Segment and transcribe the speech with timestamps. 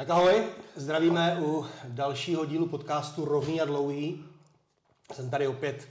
[0.00, 0.44] Tak ahoj,
[0.76, 4.24] zdravíme u dalšího dílu podcastu Rovný a dlouhý.
[5.14, 5.88] Jsem tady opět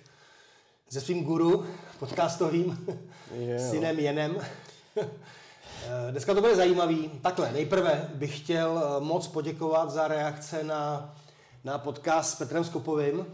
[0.89, 1.65] se svým guru
[1.99, 2.87] podcastovým,
[3.33, 3.59] Jo.
[3.71, 4.37] synem Jenem.
[4.97, 7.09] Eh, Dneska to bude zajímavý.
[7.21, 11.15] Takhle, nejprve bych chtěl eh, moc poděkovat za reakce na,
[11.63, 13.25] na podcast s Petrem Skopovým.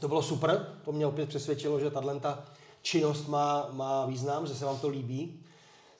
[0.00, 2.44] To bylo super, to mě opět přesvědčilo, že tahle ta
[2.82, 5.42] činnost má, má význam, že se vám to líbí.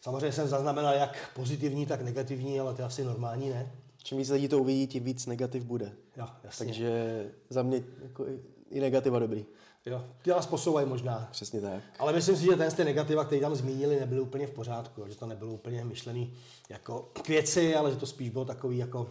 [0.07, 3.73] Samozřejmě jsem zaznamenal jak pozitivní, tak negativní, ale to je asi normální, ne?
[4.03, 5.93] Čím víc lidí to uvidí, tím víc negativ bude.
[6.17, 6.67] Jo, jasně.
[6.67, 8.25] Takže za mě jako
[8.71, 9.47] i- negativa dobrý.
[9.87, 11.29] Jo, ty nás posouvají možná.
[11.31, 11.83] Přesně tak.
[11.99, 15.05] Ale myslím si, že ten z ty negativa, které tam zmínili, nebyly úplně v pořádku.
[15.09, 16.35] Že to nebylo úplně myšlený
[16.69, 19.11] jako k věci, ale že to spíš bylo takový jako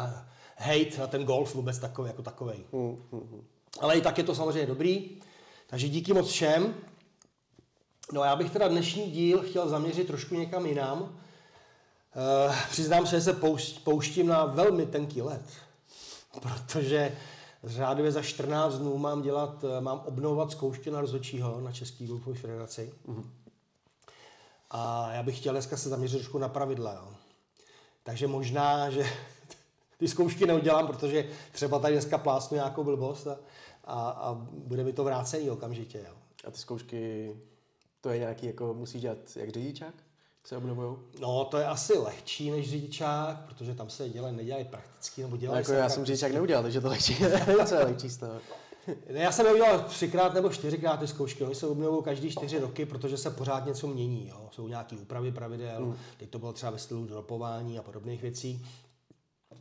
[0.00, 0.24] eh,
[0.56, 2.58] hate na ten golf vůbec takový jako takovej.
[3.80, 5.10] Ale i tak je to samozřejmě dobrý.
[5.66, 6.74] Takže díky moc všem.
[8.12, 11.02] No a já bych teda dnešní díl chtěl zaměřit trošku někam jinam.
[11.02, 11.08] Uh,
[12.70, 13.40] přiznám se, že se
[13.84, 15.42] pouštím na velmi tenký let,
[16.42, 17.16] protože
[17.64, 22.36] řádově za 14 dnů mám dělat, eh, mám obnovovat zkoušky na rozhodčího na Český golfové
[22.36, 22.94] federaci.
[24.70, 26.92] A já bych chtěl dneska se zaměřit trošku na pravidla.
[26.92, 27.14] Jo.
[28.02, 29.06] Takže možná, že
[29.98, 33.38] ty zkoušky neudělám, protože třeba tady dneska plásnu nějakou blbost a,
[33.84, 35.98] a, a bude mi to vrácený okamžitě.
[36.08, 36.14] Jo.
[36.46, 37.36] A ty zkoušky,
[38.00, 39.94] to je nějaký, jako musíš dělat jak řidičák?
[40.44, 40.98] Se obnovujou?
[41.20, 45.40] No, to je asi lehčí než řidičák, protože tam se dělají, nedělají prakticky, nebo No,
[45.40, 45.94] dělají jako se já prakticky.
[45.94, 47.14] jsem řidičák neudělal, takže to lehčí.
[47.66, 48.32] Co je lehčí z toho?
[49.12, 51.44] Ne, já jsem je udělal třikrát nebo čtyřikrát ty zkoušky.
[51.44, 54.28] Oni se obnovují každý čtyři roky, protože se pořád něco mění.
[54.28, 54.48] Jo.
[54.52, 55.96] Jsou nějaké úpravy pravidel, mm.
[56.16, 58.66] teď to bylo třeba ve stylu dropování a podobných věcí.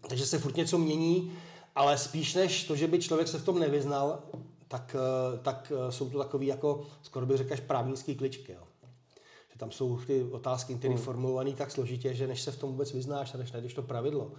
[0.09, 1.33] Takže se furt něco mění,
[1.75, 4.23] ale spíš než to, že by člověk se v tom nevyznal,
[4.69, 8.51] tak, eh, tak eh, jsou to takový jako, skoro bych řekl, až právnický kličky.
[8.51, 8.63] Jo.
[9.51, 11.03] Že tam jsou ty otázky, které Hmm.
[11.03, 14.31] formulované tak složitě, že než se v tom vůbec vyznáš a než najdeš to pravidlo,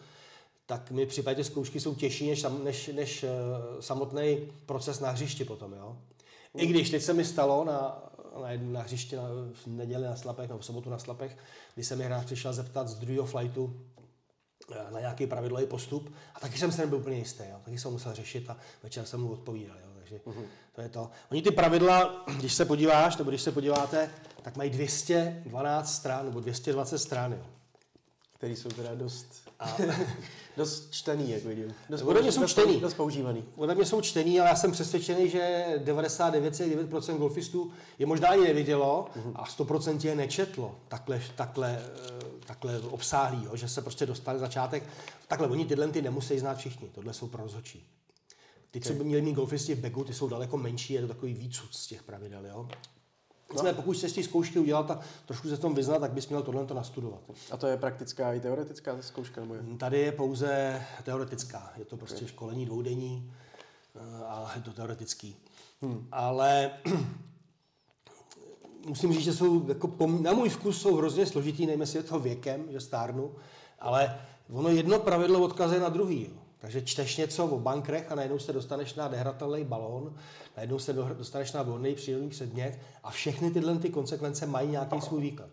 [0.67, 5.73] tak mi připadně zkoušky jsou těžší než, než, než uh, samotný proces na hřišti potom.
[5.73, 5.97] Jo?
[6.57, 8.03] I když teď se mi stalo na,
[8.43, 11.37] na, na hřišti na, v neděli na Slapech, nebo v sobotu na Slapech,
[11.75, 13.81] kdy se mi hráč přišel zeptat z druhého flightu,
[14.73, 17.57] eh, na nějaký pravidlový postup a taky jsem se nebyl úplně jistý, jo.
[17.65, 19.90] taky jsem musel řešit a večer jsem mu odpovídal, jo.
[20.11, 20.45] Takže uh-huh.
[20.75, 21.11] to je to.
[21.31, 24.11] Oni ty pravidla, když se podíváš, nebo když se podíváte,
[24.43, 27.47] tak mají 212 stran, nebo 220 stran, jo.
[28.39, 29.27] Který jsou teda dost,
[29.61, 29.77] A
[30.57, 31.75] dost čtený, jak vidím.
[31.91, 32.81] Dost, Ode mě jsou dost, čtený.
[32.81, 33.45] Dost používaný.
[33.57, 39.09] Ode mě jsou čtený, ale já jsem přesvědčený, že 99,9% golfistů je možná ani nevidělo
[39.35, 44.83] a 100% je nečetlo takhle, takhle, eh, takhle obsáhlý, jo, že se prostě dostali začátek.
[45.29, 47.87] Takhle, oni tyhle ty nemusí znát všichni, tohle jsou pro rozhodčí.
[48.71, 51.35] Ty, co by měli mít golfisti v begu, ty jsou daleko menší, je to takový
[51.35, 52.47] výcud z těch pravidel.
[52.47, 52.69] Jo?
[53.53, 56.43] Nicméně, pokud chceš ty zkoušky udělat a trošku se v tom vyznat, tak bys měl
[56.43, 57.21] tohle to nastudovat.
[57.51, 59.41] A to je praktická i teoretická zkouška?
[59.41, 59.63] Nebo je?
[59.79, 61.73] Tady je pouze teoretická.
[61.77, 63.33] Je to prostě školení dvoudenní
[63.97, 65.37] eh, a je to teoretický.
[65.83, 66.09] Hmm.
[66.13, 66.71] Ale
[68.87, 72.21] musím říct, že jsou jako pom- na můj vkus jsou hrozně složitý, jestli je to
[72.21, 73.35] věkem, že stárnu,
[73.79, 74.21] ale
[74.53, 76.25] ono jedno pravidlo odkazuje na druhý.
[76.25, 76.43] Jo.
[76.61, 80.15] Takže čteš něco o bankrech a najednou se dostaneš na nehratelný balón,
[80.57, 85.01] najednou se do- dostaneš na volný přírodní předmět a všechny tyhle ty konsekvence mají nějaký
[85.01, 85.51] svůj výklad.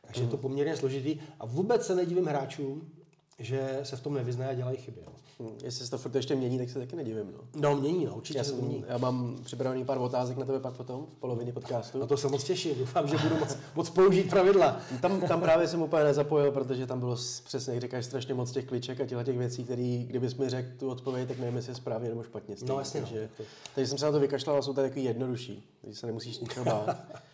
[0.00, 2.90] Takže je to poměrně složitý a vůbec se nedivím hráčům,
[3.38, 5.00] že se v tom nevyznají a dělají chyby.
[5.06, 7.32] No, Hm, Jestli se to furt ještě mění, tak se taky nedivím.
[7.32, 7.70] No.
[7.70, 8.84] no mění, no, určitě Já, se to mění.
[8.88, 11.98] já mám připravený pár otázek na tebe pak potom, v polovině podcastu.
[11.98, 14.80] Na to se moc těším, doufám, že budu moc, moc použít pravidla.
[15.00, 18.64] Tam, tam právě jsem úplně nezapojil, protože tam bylo přesně, jak říkáš, strašně moc těch
[18.64, 21.76] kliček a těchto těch věcí, které, kdybys mi řekl tu odpověď, tak nevím, jestli je
[21.76, 22.56] správně nebo špatně.
[22.66, 23.06] No, jasně, no.
[23.06, 23.28] takže,
[23.74, 26.64] takže jsem se na to vykašlal a jsou tady takový jednodušší, takže se nemusíš ničeho
[26.64, 26.96] bát.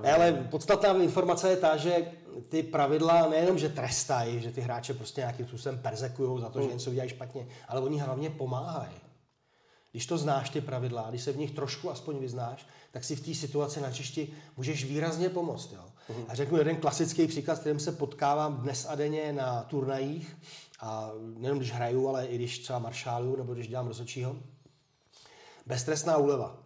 [0.00, 2.12] Ne, ale podstatná informace je ta, že
[2.48, 6.68] ty pravidla nejenom, že trestají, že ty hráče prostě nějakým způsobem persekují za to, že
[6.68, 8.96] něco udělají špatně, ale oni hlavně pomáhají.
[9.90, 13.20] Když to znáš, ty pravidla, když se v nich trošku aspoň vyznáš, tak si v
[13.24, 15.72] té situaci na hřišti můžeš výrazně pomoct.
[15.72, 15.84] Jo?
[16.28, 20.36] A řeknu jeden klasický příklad, s kterým se potkávám dnes a denně na turnajích,
[20.80, 24.36] a nejenom když hraju, ale i když třeba maršáluju nebo když dělám rozhodčího.
[25.66, 26.61] Beztrestná úleva.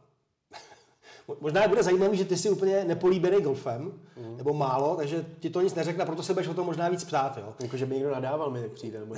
[1.28, 4.36] Mo- Možná bude zajímavý, že ty jsi úplně nepolíbený golfem, mm.
[4.36, 7.36] nebo málo, takže ti to nic neřekne, proto se budeš o tom možná víc ptát.
[7.36, 7.54] Jo?
[7.62, 9.14] jako, že by někdo nadával mi přijde, nebo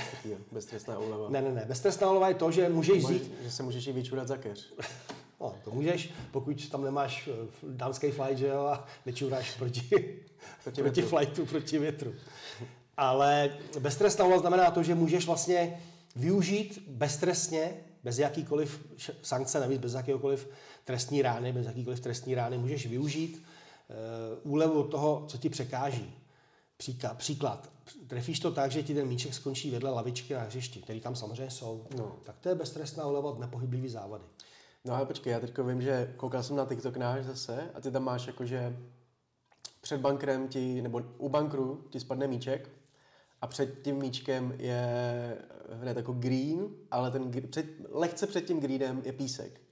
[0.52, 1.28] beztrestná úleva.
[1.28, 1.64] Ne, ne, ne.
[1.68, 4.74] Beztrestná úleva je to, že můžeš vzít že se můžeš i vyčurat za keř.
[5.40, 9.80] No, to můžeš, pokud tam nemáš eh, dámský flight, že jo, a nečuráš proti,
[10.64, 12.14] proti, proti flightu, proti větru.
[12.96, 15.80] Ale beztrestná úloha znamená to, že můžeš vlastně
[16.16, 18.86] využít beztrestně, bez jakýkoliv
[19.22, 20.48] sankce, navíc bez jakéhokoliv
[20.88, 23.42] trestní rány, bez jakýkoliv trestní rány, můžeš využít
[24.42, 26.14] uh, úlevu od toho, co ti překáží.
[26.76, 27.70] Příklad, příklad.
[28.06, 31.50] Trefíš to tak, že ti ten míček skončí vedle lavičky na hřišti, který tam samozřejmě
[31.50, 31.86] jsou.
[31.96, 32.16] No.
[32.24, 34.24] Tak to je beztrestná uleva nepohyblivý závady.
[34.84, 37.90] No ale počkej, já teď vím, že koukal jsem na TikTok náš zase a ty
[37.90, 38.76] tam máš jakože
[39.80, 42.70] před bankrem ti, nebo u bankru ti spadne míček
[43.40, 44.88] a před tím míčkem je
[45.72, 49.67] hned jako green, ale ten, před, lehce před tím greenem je písek.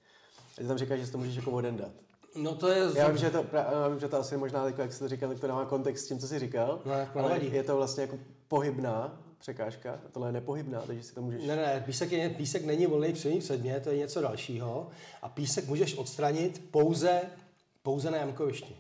[0.59, 1.91] A ty tam říkáš, že si to můžeš jako odendat.
[2.37, 2.85] No to je...
[2.95, 5.29] Já vím, že to, já vím, že to asi možná, jako, jak jsi to říkal,
[5.29, 6.81] tak to dává kontext s tím, co jsi říkal.
[6.85, 7.53] No, jako ale nevadí.
[7.53, 8.19] je to vlastně jako
[8.49, 11.47] pohybná překážka, a tohle je nepohybná, takže si to můžeš...
[11.47, 14.89] Ne, ne, písek, je, písek není volný přímý předmět, to je něco dalšího.
[15.23, 17.21] A písek můžeš odstranit pouze,
[17.83, 18.77] pouze na jamkovišti.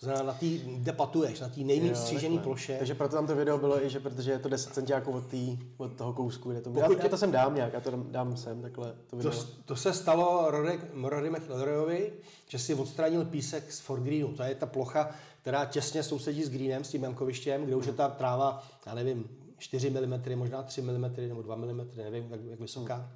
[0.00, 2.76] To znamená na té, kde patuješ, na té nejméně střížené ploše.
[2.78, 5.58] Takže proto tam to video bylo i, že protože je to 10 centiáků od, tý,
[5.76, 6.50] od toho kousku.
[6.50, 8.92] Kde to, já, Pokud- já, to sem dám nějak, já to dám, dám sem, takhle
[9.06, 9.32] to To, video.
[9.64, 12.12] to se stalo Rory, Rory McIlroyovi,
[12.48, 14.34] že si odstranil písek z foregreenu.
[14.36, 15.10] To je ta plocha,
[15.42, 19.28] která těsně sousedí s greenem, s tím jamkovištěm, kde už je ta tráva, já nevím,
[19.58, 23.10] 4 mm, možná 3 mm nebo 2 mm, nevím, jak, jak vysoká.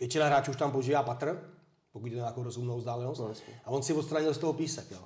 [0.00, 1.50] Většina hráčů už tam používá patr,
[1.92, 3.20] pokud je to nějakou rozumnou vzdálenost.
[3.20, 3.30] No,
[3.64, 4.90] a on si odstranil z toho písek.
[4.90, 4.98] Jo.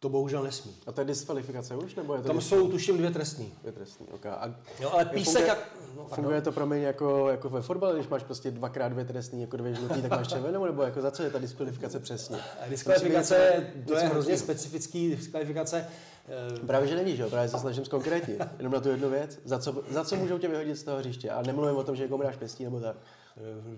[0.00, 0.72] A to bohužel nesmí.
[0.86, 3.52] A to je diskvalifikace už, nebo je to Tam dis- jsou, tuším, dvě trestní.
[3.64, 4.06] je trestný?
[4.12, 4.32] Okay.
[4.32, 5.24] A Jo, ale písek...
[5.34, 8.88] funguje, jak- no, funguje to pro mě jako, jako ve fotbale, když máš prostě dvakrát
[8.88, 12.00] dvě trestný, jako dvě žlutý, tak máš červenou, nebo jako za co je ta diskvalifikace
[12.00, 12.36] přesně?
[12.36, 15.86] A Diskvalifikace, být to je hrozně specifický diskvalifikace.
[16.28, 17.30] eh, Právě, že není, že jo?
[17.30, 18.40] Právě se snažím zkonkrétnit.
[18.58, 19.38] Jenom na tu jednu věc.
[19.44, 21.30] Za co, za co můžou tě vyhodit z toho hřiště?
[21.30, 22.96] A nemluvím o tom, že někomu dáš pěstí nebo tak.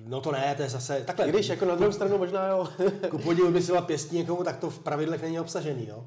[0.07, 1.03] No to ne, to je zase...
[1.07, 2.69] Takhle, když jako na druhou stranu možná jo.
[3.11, 5.87] ku podivu by si pěstí někomu, tak to v pravidlech není obsažený.
[5.89, 6.07] Jo?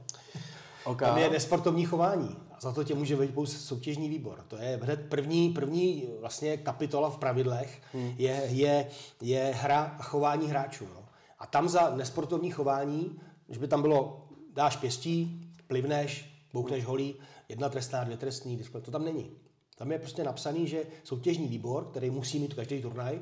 [0.86, 1.00] OK.
[1.00, 2.38] Tam je nesportovní chování.
[2.52, 4.46] A za to tě může vejít pouze soutěžní výbor.
[4.48, 8.14] To je hned první, první vlastně kapitola v pravidlech Hmm.
[8.18, 8.88] je, je,
[9.22, 10.84] je hra a chování hráčů.
[10.84, 11.04] Jo?
[11.40, 17.16] A tam za nesportovní chování, když by tam bylo, dáš pěstí, plivneš, boukneš holí,
[17.50, 19.32] jedna trestná, dvě trestný, diskval- to tam není.
[19.78, 23.20] Tam je prostě napsaný, že soutěžní výbor, který musí mít každý turnaj,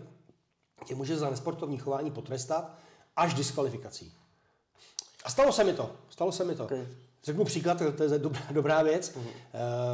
[0.83, 2.75] tě může za nesportovní chování potrestat
[3.15, 4.13] až diskvalifikací.
[5.23, 5.91] A stalo se mi to.
[6.09, 6.63] Stalo se mi to.
[6.63, 6.87] Okay.
[7.23, 9.15] Řeknu příklad, to je dobrá, dobrá věc.
[9.15, 9.29] Uh-huh.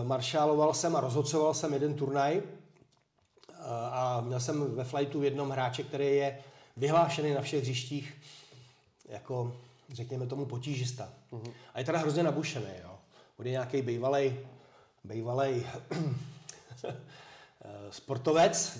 [0.04, 2.44] Maršáloval jsem a rozhodcoval jsem jeden turnaj eh,
[3.92, 6.40] a měl jsem ve flightu v jednom hráče, který je
[6.78, 8.14] vyhlášený na všech hřištích
[9.10, 9.56] jako,
[9.94, 11.10] řekněme tomu, potížista.
[11.32, 11.52] Uh-huh.
[11.74, 12.92] A je teda hrozně nabušený, jo.
[13.40, 14.40] On je nějaký bývalej,
[15.04, 15.68] bývalej
[17.90, 18.80] sportovec,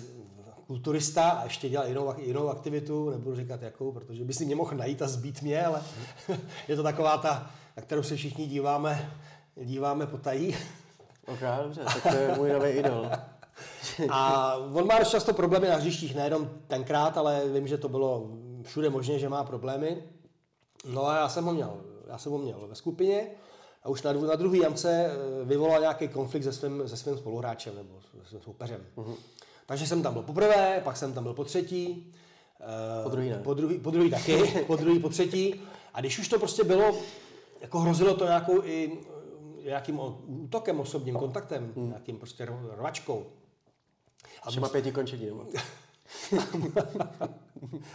[0.70, 4.76] kulturista a ještě dělal jinou, jinou aktivitu, nebudu říkat jakou, protože by si mě mohl
[4.76, 5.82] najít a zbít mě, ale
[6.68, 9.12] je to taková ta, na kterou se všichni díváme,
[9.56, 10.56] díváme potají.
[11.26, 13.10] OK, dobře, tak to je můj nový idol.
[14.10, 18.30] A on má dost často problémy na hřištích, nejenom tenkrát, ale vím, že to bylo
[18.62, 20.02] všude možně, že má problémy.
[20.86, 23.26] No a já jsem ho měl, já jsem ho měl ve skupině
[23.82, 27.18] a už na, dru- na druhý jamce eh, vyvolal nějaký konflikt se svým, se svým
[27.18, 28.86] spoluhráčem nebo se svým soupeřem.
[28.96, 29.16] Uh-huh.
[29.70, 32.12] Takže jsem tam byl poprvé, pak jsem tam byl po třetí.
[32.60, 33.36] eh, Po druhý ne.
[33.44, 35.60] Po druhý, po druhý taky, po druhý, po třetí.
[35.94, 36.98] A když už to prostě bylo,
[37.60, 38.98] jako hrozilo to nějakou i
[39.60, 41.88] eh, nějakým útokem osobním, kontaktem, hmm.
[41.88, 43.26] nějakým prostě ro- rvačkou.
[44.42, 45.34] A má pěti končetin.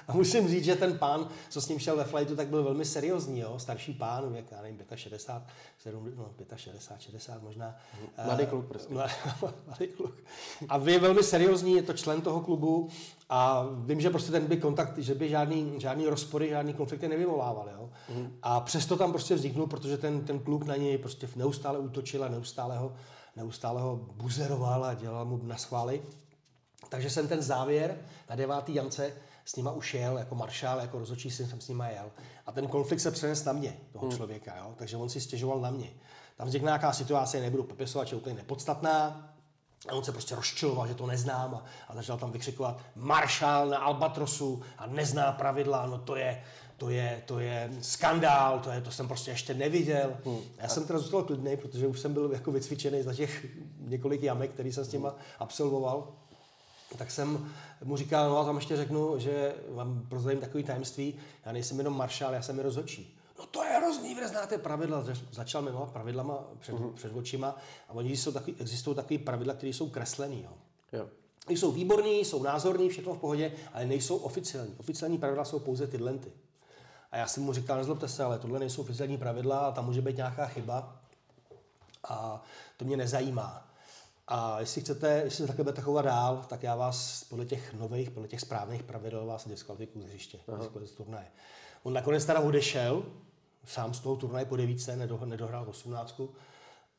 [0.08, 2.86] A musím říct, že ten pán, co s ním šel ve flightu, tak byl velmi
[2.86, 3.60] seriózní, jo?
[3.60, 7.76] starší pán, jak já nevím, 65, 7, no 65, 60 možná.
[8.26, 8.94] Mladý Eh, kluk prostě.
[8.94, 9.10] mla-
[9.68, 10.14] Mladý kluk.
[10.70, 12.90] A vy je velmi seriózní, je to člen toho klubu
[13.30, 17.70] a vím, že prostě ten by kontakt, že by žádný, žádný rozpory, žádný konflikty nevyvolával.
[17.74, 17.90] Jo?
[18.10, 18.38] Mhm.
[18.42, 22.28] A přesto tam prostě vzniknul, protože ten, ten kluk na něj prostě neustále útočil a
[22.28, 22.94] neustále ho,
[23.36, 26.02] neustále ho buzeroval a dělal mu na schvály.
[26.96, 27.98] Takže jsem ten závěr
[28.30, 29.14] na devátý jance
[29.46, 32.12] s nima už jel, jako maršál, jako rozhodčí jsem s nima jel.
[32.46, 34.18] A ten konflikt se přenes na mě, toho Hmm.
[34.18, 34.74] člověka, jo?
[34.78, 35.90] takže on si stěžoval na mě.
[36.38, 39.30] Tam vznikla nějaká situace, nebudu popisovat, že je úplně nepodstatná,
[39.90, 43.78] a on se prostě rozčiloval, že to neznám a, a začal tam vykřikovat maršál na
[43.78, 46.44] Albatrosu a nezná pravidla, no to je,
[46.78, 50.18] to je, to je skandál, to, je, to jsem prostě ještě neviděl.
[50.26, 50.40] Hmm.
[50.58, 53.46] Já jsem teda zůstal klidný, protože už jsem byl jako vycvičený za těch
[53.80, 56.08] několik jamek, který jsem s těma absolvoval.
[56.98, 57.52] Tak jsem
[57.84, 61.16] mu říkal, no a tam ještě řeknu, že vám prozradím takový tajemství,
[61.46, 63.18] já nejsem jenom maršál, já jsem i rozhodčí.
[63.40, 65.02] No to je hrozný, vy znáte pravidla.
[65.04, 66.94] Zač- Začal jmenovat pravidlama před, uh-huh.
[66.94, 67.56] před očima
[67.90, 70.44] a oni jsou takový, existují takový pravidla, které jsou kreslený.
[70.44, 70.52] Jo.
[71.00, 71.08] Jo.
[71.50, 74.76] Jsou výborní, jsou názorní, všechno v pohodě, ale nejsou oficiální.
[74.80, 76.14] Oficiální pravidla jsou pouze tyhle.
[76.14, 76.32] ty.
[77.12, 80.02] A já jsem mu říkal, nezlobte se, ale tohle nejsou oficiální pravidla a tam může
[80.02, 80.96] být nějaká chyba
[82.04, 82.44] a
[82.78, 83.68] to mě nezajímá.
[84.28, 88.12] A jestli chcete, jestli se takhle budete chovat dál, tak já vás podle těch nových,
[88.12, 90.40] podle těch správných pravidel vás diskvalifikuju z hřiště,
[90.86, 91.28] z turnaje.
[91.84, 93.04] On nakonec teda odešel,
[93.66, 96.22] sám z toho turnaje po devíce, nedo, nedohrál 18.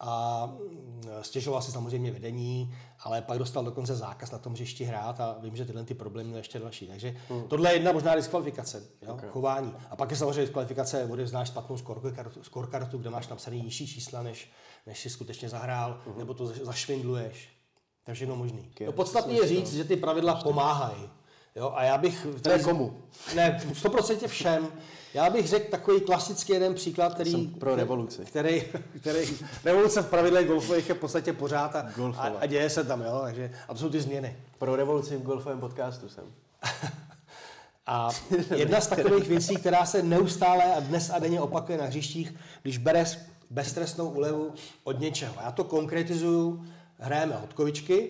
[0.00, 5.20] a mm, stěžoval si samozřejmě vedení, ale pak dostal dokonce zákaz na tom hřišti hrát
[5.20, 6.86] a vím, že tyhle ty problémy měl ještě další.
[6.86, 7.42] Takže hmm.
[7.48, 9.14] tohle je jedna možná diskvalifikace, jo?
[9.14, 9.28] Okay.
[9.28, 9.74] chování.
[9.90, 11.76] A pak je samozřejmě diskvalifikace, odevzdáš špatnou
[12.42, 14.50] scorekartu, kde máš napsaný nižší čísla, než,
[14.86, 16.18] než si skutečně zahrál, hmm.
[16.18, 17.56] nebo to zašvindluješ.
[18.04, 18.70] Takže jenom možný.
[18.74, 18.86] Okay.
[18.86, 21.10] No, podstatné je říct, že ty pravidla pomáhají.
[21.56, 22.26] Jo, a já bych...
[22.42, 22.96] Tady, komu?
[23.34, 24.68] Ne, 100% všem.
[25.14, 27.30] Já bych řekl takový klasický jeden příklad, který...
[27.30, 28.24] Jsem pro revoluci.
[28.24, 28.62] Který,
[29.00, 33.00] který, revoluce v pravidlech golfových je v podstatě pořád a, a, a, děje se tam,
[33.00, 34.36] jo, takže, a to jsou ty změny.
[34.58, 36.24] Pro revoluci v golfovém podcastu jsem.
[37.86, 38.10] a
[38.56, 42.78] jedna z takových věcí, která se neustále a dnes a denně opakuje na hřištích, když
[42.78, 43.18] bereš
[43.50, 44.52] beztrestnou úlevu
[44.84, 45.34] od něčeho.
[45.44, 46.66] Já to konkretizuju,
[46.98, 48.08] hrajeme hodkovičky,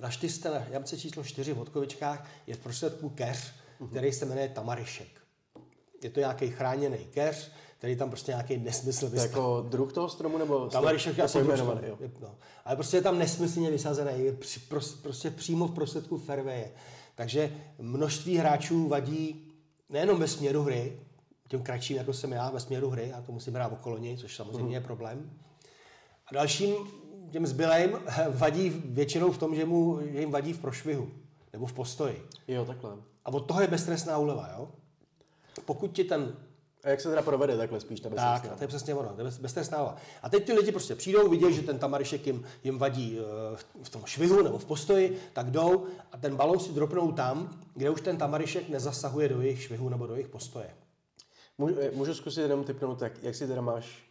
[0.00, 3.52] na čtyřce na jamce číslo 4 v hodkovičkách je v prostředku keř,
[3.90, 5.22] který se jmenuje tamarišek
[6.04, 9.30] je to nějaký chráněný keř, který tam prostě nějaký nesmysl vystaví.
[9.30, 11.98] Jako druh toho stromu nebo tam je asi jmenovaný, jo.
[12.20, 12.34] No.
[12.64, 14.60] Ale prostě je tam nesmyslně vysazený, je při,
[15.02, 16.70] prostě přímo v prostředku fairwaye.
[17.14, 19.52] Takže množství hráčů vadí
[19.88, 21.00] nejenom ve směru hry,
[21.48, 24.36] tím kratším, jako jsem já, ve směru hry, já to musím hrát okolo něj, což
[24.36, 24.72] samozřejmě mm.
[24.72, 25.30] je problém.
[26.26, 26.74] A dalším
[27.32, 27.98] těm zbylým
[28.30, 31.10] vadí většinou v tom, že, mu, že jim vadí v prošvihu
[31.52, 32.28] nebo v postoji.
[32.48, 32.96] Jo, takhle.
[33.24, 34.68] A od toho je beztrestná úleva, jo?
[35.64, 36.36] pokud ti ten
[36.84, 38.48] a jak se teda provede takhle spíš ta beztrestná?
[38.48, 41.54] Tak, to je přesně ono, to je beztrestná A teď ty lidi prostě přijdou, vidí,
[41.54, 45.86] že ten tamarišek jim, jim vadí eh, v tom švihu nebo v postoji, tak jdou
[46.12, 50.06] a ten balon si dropnou tam, kde už ten tamarišek nezasahuje do jejich švihu nebo
[50.06, 50.70] do jejich postoje.
[51.58, 54.02] Můžu, eh, můžu zkusit jenom typnout, jak, jak si teda máš,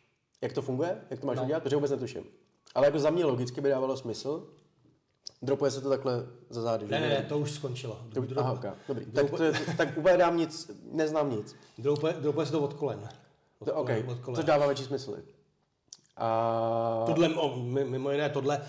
[0.42, 1.44] jak to funguje, jak to máš no.
[1.44, 2.24] udělat, protože vůbec netuším.
[2.76, 4.48] Ale jako za mě logicky by dávalo smysl,
[5.44, 8.02] Dropuje se to takhle za zády, Ne, ne, ne, to už skončilo.
[8.14, 8.72] To, aha, okay.
[8.88, 9.06] dobrý.
[9.06, 9.44] Tak, to,
[9.78, 11.56] tak úplně dám nic, neznám nic.
[11.78, 13.10] Dropuje, dropuje se to od kolen.
[13.60, 14.04] Od to, okay.
[14.08, 14.36] od kolen.
[14.36, 15.18] Což dává větší smysl.
[16.18, 17.04] A...
[17.06, 17.30] Tohle,
[17.66, 18.62] mimo jiné, tohle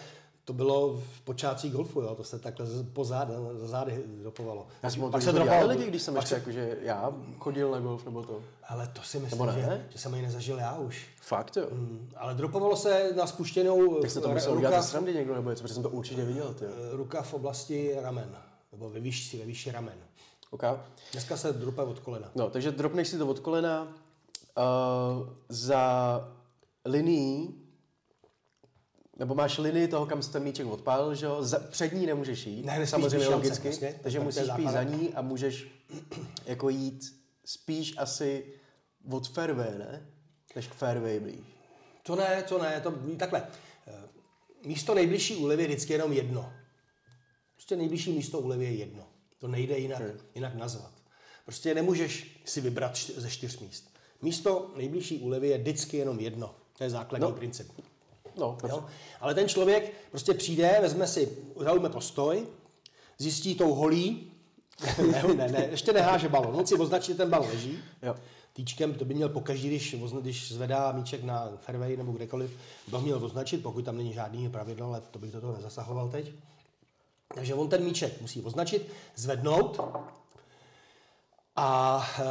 [0.45, 2.15] to bylo v počátcích golfu, jo?
[2.15, 4.67] to se takhle po zád, za zády dropovalo.
[4.83, 6.35] Já jsem pak se dropovalo lidi, když jsem ještě se...
[6.35, 8.43] jako, že já chodil na golf nebo to.
[8.69, 11.07] Ale to si myslím, že, že jsem ji nezažil já už.
[11.21, 11.67] Fakt jo?
[11.73, 15.63] Mm, ale dropovalo se na spuštěnou Tak se to musel udělat srandy někdo nebo něco,
[15.63, 16.55] protože jsem to určitě viděl.
[16.55, 16.65] Ty.
[16.93, 18.37] Ruka v oblasti ramen,
[18.73, 19.95] nebo ve výšci, ve výši ramen.
[20.51, 20.75] Okay.
[21.13, 22.31] Dneska se drope od kolena.
[22.35, 26.29] No, takže dropneš si to od kolena uh, za
[26.85, 27.62] linií
[29.23, 31.43] nebo máš linii toho, kam jsi ten míček odpálil, že jo?
[31.43, 35.23] Za, před ní nemůžeš jít, ne, samozřejmě logicky, vlastně, takže musíš jít za ní a
[35.23, 35.67] můžeš
[36.47, 37.05] jako jít
[37.45, 38.45] spíš asi
[39.11, 40.07] od fairway, ne?
[40.57, 41.41] Než k fairway blíž.
[42.03, 43.47] To ne, to ne, to takhle.
[43.87, 44.09] Eh,
[44.67, 46.53] místo nejbližší úlevy je vždycky jenom jedno.
[47.55, 49.09] Prostě nejbližší místo úlevy je jedno.
[49.39, 50.19] To nejde jinak, hmm.
[50.35, 50.93] jinak nazvat.
[51.45, 53.95] Prostě nemůžeš si vybrat ze čtyř míst.
[54.23, 56.55] Místo nejbližší úlevy je vždycky jenom jedno.
[56.79, 57.37] To je základní no.
[57.37, 57.73] princip.
[58.37, 58.85] No, jo?
[59.21, 62.47] Ale ten člověk prostě přijde, vezme si, zaujme postoj,
[63.19, 64.33] zjistí tou holí,
[65.13, 68.15] ne, ne, ne, ještě neháže balon, on si označí, ten balon leží, jo.
[68.53, 72.51] týčkem, to by měl pokaždý, když, když zvedá míček na fairway nebo kdekoliv,
[72.87, 76.09] by ho měl označit, pokud tam není žádný pravidlo, ale to bych do toho nezasahoval
[76.09, 76.33] teď.
[77.35, 79.81] Takže on ten míček musí označit, zvednout
[81.57, 82.23] a e,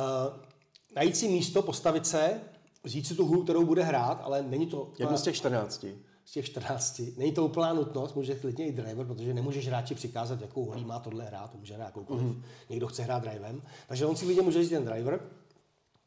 [0.96, 2.42] najít si místo, postavit se,
[2.84, 4.92] vzít si tu hru, kterou bude hrát, ale není to...
[5.00, 5.86] Jedno z těch 14.
[6.26, 7.02] Z těch 14.
[7.18, 11.00] Není to úplná nutnost, může klidně i driver, protože nemůžeš hráči přikázat, jakou holí má
[11.00, 12.24] tohle hrát, může hrát jakoukoliv.
[12.24, 12.42] Mm-hmm.
[12.70, 13.62] Někdo chce hrát drivem.
[13.88, 15.20] Takže on si klidně může říct ten driver,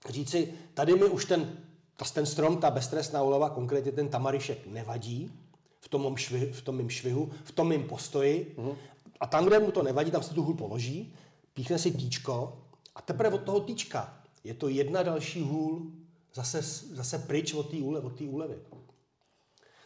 [0.08, 1.58] říci, tady mi už ten,
[1.96, 5.32] ta, ten strom, ta beztrestná úlova, konkrétně ten tamarišek nevadí,
[5.80, 8.54] v tom, mým švihu, v tom mým švihu, v tom mým postoji.
[8.58, 8.74] Mm-hmm.
[9.20, 11.14] A tam, kde mu to nevadí, tam se tu hůl položí,
[11.54, 12.62] píchne si týčko
[12.94, 15.92] a teprve od toho týčka je to jedna další hůl
[16.34, 16.62] zase,
[16.94, 18.54] zase pryč od té úle, od úlevy.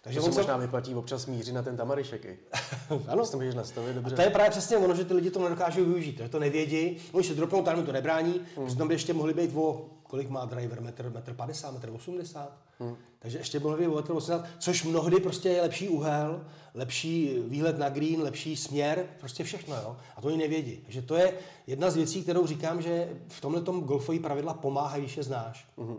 [0.02, 2.26] Takže to se možná vyplatí občas mířit na ten tamarišek.
[3.09, 3.26] ano.
[3.26, 4.14] To můžeš nastavit dobře.
[4.14, 6.97] A to je právě přesně ono, že ty lidi to nedokážou využít, že to nevědí.
[7.12, 8.45] Oni se dropnou, tam to nebrání, hmm.
[8.55, 12.59] protože tam by ještě mohli být o, kolik má driver, metr, metr 50, metr 80.
[12.78, 12.97] Hmm.
[13.19, 17.78] Takže ještě mohli být o metr 80, což mnohdy prostě je lepší úhel, lepší výhled
[17.78, 19.76] na green, lepší směr, prostě všechno.
[19.76, 19.97] Jo?
[20.17, 20.76] A to oni nevědí.
[20.76, 21.35] Takže to je
[21.67, 25.69] jedna z věcí, kterou říkám, že v tomhle golfové pravidla pomáhají, když je znáš.
[25.78, 25.99] Hmm.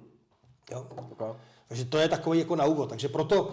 [0.72, 0.88] Jo?
[1.12, 1.34] Okay.
[1.68, 2.90] Takže to je takový jako na úvod.
[2.90, 3.52] Takže proto,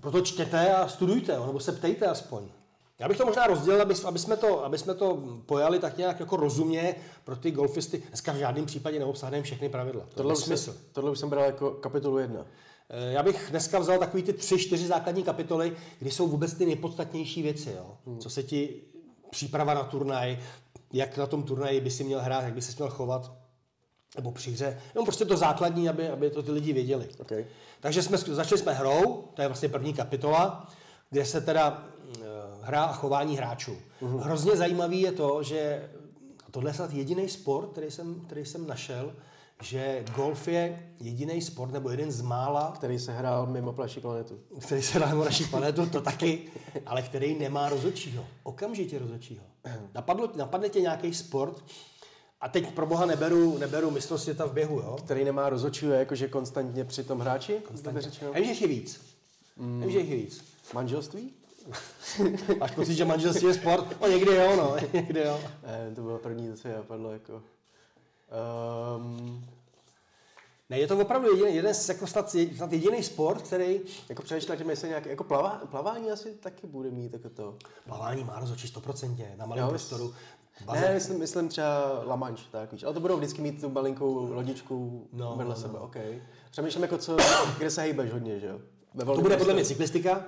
[0.00, 2.48] proto čtěte a studujte, nebo se ptejte aspoň.
[2.98, 6.20] Já bych to možná rozdělil, aby, aby, jsme to, aby jsme to pojali tak nějak
[6.20, 6.94] jako rozumně
[7.24, 8.02] pro ty golfisty.
[8.08, 10.04] Dneska v žádném případě neobsahneme všechny pravidla.
[10.08, 10.72] To tohle, už smysl.
[10.72, 12.46] Jsem, tohle už jsem bral jako kapitolu jedna.
[12.90, 16.66] Eh, já bych dneska vzal takový ty tři, čtyři základní kapitoly, kdy jsou vůbec ty
[16.66, 17.72] nejpodstatnější věci.
[17.76, 17.96] Jo?
[18.06, 18.18] Hmm.
[18.18, 18.82] Co se ti
[19.30, 20.38] příprava na turnaj,
[20.92, 23.32] jak na tom turnaji by si měl hrát, jak by se měl chovat,
[24.16, 24.80] nebo při hře.
[24.94, 27.08] No prostě to základní, aby, aby to ty lidi věděli.
[27.18, 27.46] Okay.
[27.80, 30.68] Takže jsme, začali jsme hrou, to je vlastně první kapitola,
[31.10, 32.22] kde se teda eh,
[32.62, 33.76] hra a chování hráčů.
[34.02, 34.18] Uh-huh.
[34.18, 35.90] Hrozně zajímavý je to, že
[36.50, 39.12] tohle je snad jediný sport, který jsem, který jsem našel,
[39.62, 44.38] že golf je jediný sport, nebo jeden z mála, který se hrál mimo naší planetu.
[44.60, 46.42] Který se hrál mimo naší planetu, to taky,
[46.86, 48.24] ale který nemá rozočího.
[48.42, 49.44] Okamžitě rozočího.
[49.94, 51.64] Napadlo, napadne tě nějaký sport,
[52.40, 54.96] a teď pro boha neberu, neberu mistrovství světa v běhu, jo?
[55.04, 57.60] Který nemá rozočího, jakože konstantně při tom hráči?
[57.68, 58.10] Konstantně.
[58.34, 59.00] Já že je víc.
[59.56, 59.80] Mm.
[59.80, 60.44] Vím, že je víc.
[60.74, 61.32] Manželství?
[62.58, 63.96] Máš pocit, že manželství je sport?
[64.00, 64.76] No někdy jo, no.
[64.92, 65.40] někdy jo.
[65.66, 67.42] Ne, to bylo první, co se napadlo, jako...
[68.96, 69.44] Um,
[70.70, 73.80] ne, je to opravdu jediný, jeden z, jako snad, snad jediný sport, který...
[74.08, 77.56] Jako přemýšlel, že jestli nějaký, jako plava, plavání asi taky bude mít jako to.
[77.84, 80.14] Plavání má rozhodčí stoprocentně, na malém prostoru.
[80.64, 80.84] Bazén.
[80.84, 82.82] Ne, myslím, myslím třeba La Manche, tak víš.
[82.82, 85.80] Ale to budou vždycky mít tu malinkou lodičku no, vedle no, sebe, no.
[85.80, 85.96] OK.
[86.50, 87.16] Přemýšlím jako co,
[87.58, 88.60] kde se hejbeš hodně, že jo?
[89.04, 90.24] To bude podle mě cyklistika.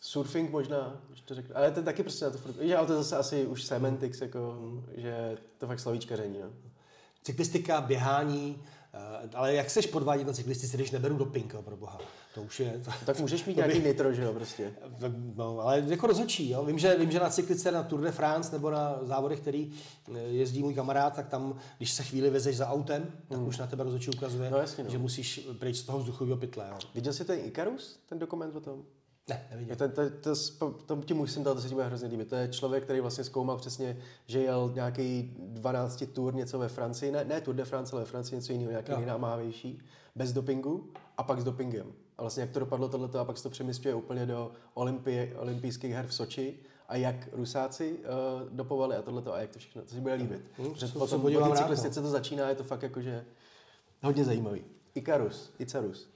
[0.00, 1.56] Surfing možná, když to řeknu.
[1.56, 4.20] Ale to je taky prostě na to furt, ale to je zase asi už semantics,
[4.20, 4.56] jako,
[4.96, 6.48] že to fakt slovíčkaření, no.
[7.22, 8.62] Cyklistika, běhání,
[9.34, 11.98] ale jak seš podvádět na cyklistice, když neberu doping, pro boha.
[12.34, 12.80] To už je...
[12.84, 14.74] To, tak můžeš mít nějaký nitro, že jo, prostě.
[15.36, 16.64] No, ale jako rozhodčí, jo.
[16.64, 19.72] Vím že, vím, že na cyklice na Tour de France nebo na závodech, který
[20.14, 23.48] eh, jezdí můj kamarád, tak tam, když se chvíli vezeš za autem, tak hmm.
[23.48, 24.90] už na tebe rozhodčí ukazuje, no, jasně, no.
[24.90, 26.66] že musíš pryč z toho vzduchového pytle.
[26.70, 26.78] Jo.
[26.94, 28.82] Viděl jsi ten Icarus, ten dokument o tom?
[29.28, 29.76] Ne, neviděl.
[29.76, 32.28] To, to, to, to, to ti musím dát, to se ti bude hrozně líbit.
[32.28, 37.12] To je člověk, který vlastně zkoumal přesně, že jel nějaký 12 tour něco ve Francii,
[37.12, 39.82] ne, ne Tour de France, ale ve Francii něco jiného, nějaký nejnámávější,
[40.14, 41.92] bez dopingu a pak s dopingem.
[42.18, 45.92] A vlastně jak to dopadlo tohleto a pak se to přemysťuje úplně do olympie, olympijských
[45.92, 49.88] her v Soči a jak Rusáci uh, dopovali a tohleto a jak to všechno, to
[49.88, 50.42] si bude líbit.
[50.58, 52.06] Hmm, Protože potom po té cyklistice no.
[52.06, 53.24] to začíná, je to fakt jakože
[54.02, 54.64] hodně zajímavý.
[54.94, 56.11] Icarus, Icarus.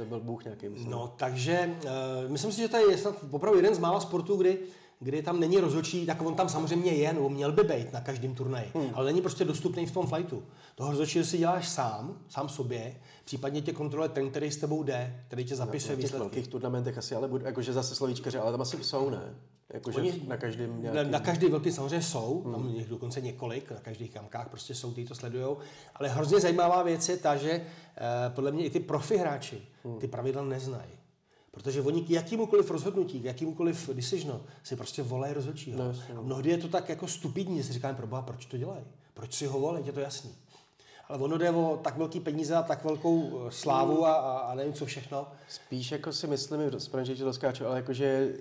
[0.00, 0.90] To byl Bůh nějaký, myslím.
[0.90, 4.58] No, takže uh, myslím si, že to je snad opravdu jeden z mála sportů, kdy
[5.02, 8.34] kdy tam není rozhodčí, tak on tam samozřejmě je, nebo měl by být na každém
[8.34, 8.90] turnaji, hmm.
[8.92, 10.42] ale není prostě dostupný v tom flightu.
[10.74, 15.24] Toho rozhodčího si děláš sám, sám sobě, případně tě kontroluje ten, který s tebou jde,
[15.26, 16.18] který tě zapisuje na výsledky.
[16.18, 19.34] velkých turnamentech asi, ale budu, jakože zase slovíčkaři, ale tam asi jsou, ne?
[19.72, 20.96] Jakože Oni, na každém nějaký...
[20.96, 22.54] Na, na každý velký samozřejmě jsou, hmm.
[22.54, 25.58] tam jich dokonce několik, na každých kamkách prostě jsou, ty to sledujou,
[25.94, 27.64] ale hrozně zajímavá věc je ta, že eh,
[28.34, 29.98] podle mě i ty profi hráči hmm.
[29.98, 30.90] ty pravidla neznají.
[31.50, 35.78] Protože oni k jakýmukoliv rozhodnutí, k jakýmukoliv decision si prostě volají rozhodčího.
[35.78, 36.22] No, no.
[36.22, 38.84] Mnohdy je to tak jako stupidní, že si říkáme, proba, proč to dělají?
[39.14, 39.86] Proč si ho volí?
[39.86, 40.30] Je to jasný.
[41.08, 44.72] Ale ono jde o tak velký peníze a tak velkou eh, slávu a, a nevím
[44.72, 45.28] co všechno.
[45.48, 46.60] Spíš jako si myslím,
[47.02, 48.32] že ti doskáču, ale jakože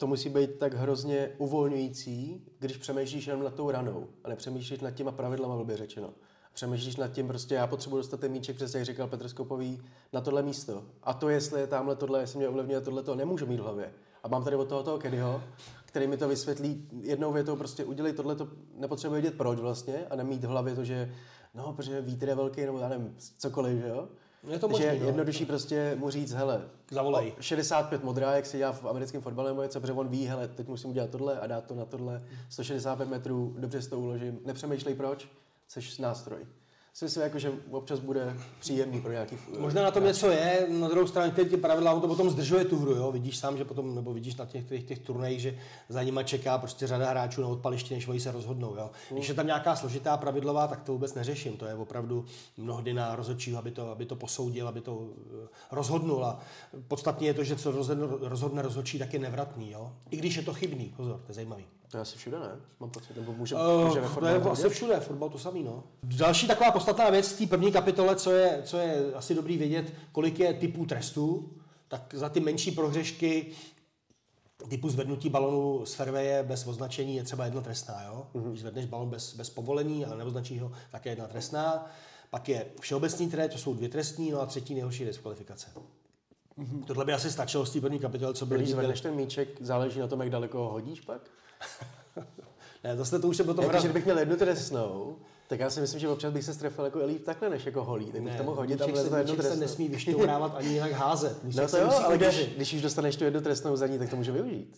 [0.00, 4.90] to musí být tak hrozně uvolňující, když přemýšlíš jenom nad tou ranou a nepřemýšlíš nad
[4.90, 6.10] těma pravidlama, by řečeno
[6.52, 9.82] přemýšlíš nad tím, prostě já potřebuji dostat ten míček, přesně jak říkal Petr Skopový,
[10.12, 10.84] na tohle místo.
[11.02, 13.92] A to, jestli je tamhle tohle, jestli mě ovlivňuje tohle, to nemůžu mít v hlavě.
[14.22, 15.42] A mám tady od toho toho Kennyho,
[15.84, 20.16] který mi to vysvětlí jednou větou, prostě udělej tohle, to nepotřebuje vědět proč vlastně a
[20.16, 21.14] nemít v hlavě to, že
[21.54, 24.08] no, protože vítr je velký, nebo já nevím, cokoliv, jo.
[24.48, 25.06] Je to možný, že no.
[25.06, 27.34] jednodušší prostě mu říct, hele, Zavolej.
[27.40, 30.68] 65 modrá, jak se dělá v americkém fotbale nebo něco, protože on ví, hele, teď
[30.68, 34.94] musím udělat tohle a dát to na tohle, 165 metrů, dobře si to uložím, nepřemýšlej
[34.94, 35.28] proč,
[35.68, 36.46] jsi nástroj
[36.92, 39.38] si myslím, jako, že občas bude příjemný pro nějaký...
[39.58, 42.92] Možná na tom něco je, na druhou stranu ty pravidla to potom zdržuje tu hru,
[42.92, 43.12] jo?
[43.12, 46.58] vidíš sám, že potom, nebo vidíš na těch, těch, těch turnajích, že za nima čeká
[46.58, 48.76] prostě řada hráčů na odpaliště, než oni se rozhodnou.
[48.76, 48.90] Jo?
[49.10, 52.24] Když je tam nějaká složitá pravidlová, tak to vůbec neřeším, to je opravdu
[52.56, 55.08] mnohdy na rozhodčího, aby to, aby to posoudil, aby to
[55.44, 56.40] eh, rozhodnul a
[56.88, 59.92] podstatně je to, že co rozhodne, rozhodne rozhodčí, tak je nevratný, jo?
[60.10, 61.64] i když je to chybný, pozor, to je zajímavý.
[61.90, 62.48] To je asi všude, ne?
[62.80, 65.84] Mám pocit, nebo může, uh, může to je asi všude, fotbal to samý, no.
[66.02, 69.92] Další taková podstatná věc v té první kapitole, co je, co je asi dobrý vědět,
[70.12, 71.50] kolik je typů trestů,
[71.88, 73.46] tak za ty menší prohřešky
[74.68, 78.26] typu zvednutí balonu z fairwaye bez označení je třeba jedna trestná, jo?
[78.34, 78.48] Mm-hmm.
[78.48, 81.86] Když zvedneš balon bez, bez povolení a neoznačíš ho, tak je jedna trestná.
[82.30, 85.70] Pak je všeobecný trest, to jsou dvě trestní, no a třetí nejhorší je diskvalifikace.
[86.58, 86.84] Mm-hmm.
[86.84, 88.58] Tohle by asi stačilo z té první kapitoly, co bylo.
[88.58, 91.20] Když zvedneš ten míček, záleží na tom, jak daleko ho hodíš pak?
[92.84, 93.64] ne, zase to už je potom...
[93.82, 95.16] Že bych měl jednu trestnou,
[95.48, 98.12] tak já si myslím, že občas bych se strefil jako líp takhle, než jako holí.
[98.12, 99.54] Tak bych to mohl hodit a to jednu trestnou.
[99.54, 101.38] se nesmí vyšťourávat ani jinak házet.
[101.56, 104.16] no to jo, ale když, když, už dostaneš tu jednu trestnou za ní, tak to
[104.16, 104.76] může využít.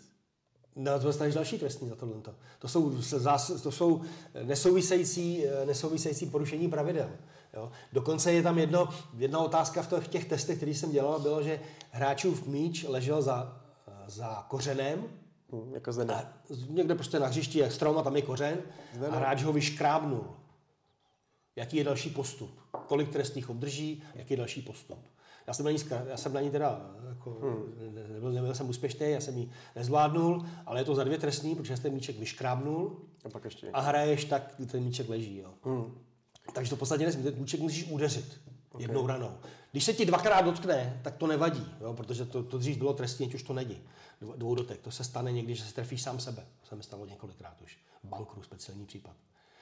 [0.77, 2.15] No, to dostaneš další trestní za tohle.
[2.59, 2.93] To jsou,
[3.63, 4.03] to jsou
[4.43, 7.11] nesouvisející, nesouvisející porušení pravidel.
[7.55, 7.71] Jo.
[7.93, 12.47] Dokonce je tam jedno, jedna otázka v těch testech, který jsem dělal, bylo, že hráčův
[12.47, 13.61] míč ležel za,
[14.07, 15.05] za kořenem,
[15.53, 16.27] Hmm, jako zde ne.
[16.69, 18.59] Někde prostě na hřišti je strom a tam je kořen
[18.95, 20.37] zde a hráč ho vyškrábnul.
[21.57, 24.99] jaký je další postup, kolik trestních obdrží, jaký je další postup.
[25.47, 27.75] Já jsem na ní, já jsem na ní teda, jako, hmm.
[28.13, 31.77] nebyl, nebyl jsem úspěšný, já jsem ji nezvládnul, ale je to za dvě trestní, protože
[31.77, 33.71] jsem ten míček vyškrábnul A pak ještě.
[33.73, 35.39] a hraješ tak, kdy ten míček leží.
[35.39, 35.51] Jo.
[35.63, 35.99] Hmm.
[36.55, 38.41] Takže to v podstatě nesmí, ten míček musíš udeřit
[38.73, 38.85] okay.
[38.85, 39.33] jednou ranou.
[39.73, 43.27] Když se ti dvakrát dotkne, tak to nevadí, jo, protože to, to dřív bylo trestně,
[43.35, 43.83] už to není.
[44.23, 44.81] Dvo- Dvou dotek.
[44.81, 46.43] To se stane někdy, že se trefíš sám sebe.
[46.61, 47.79] To se mi stalo několikrát už.
[48.05, 49.13] V bankru speciální případ.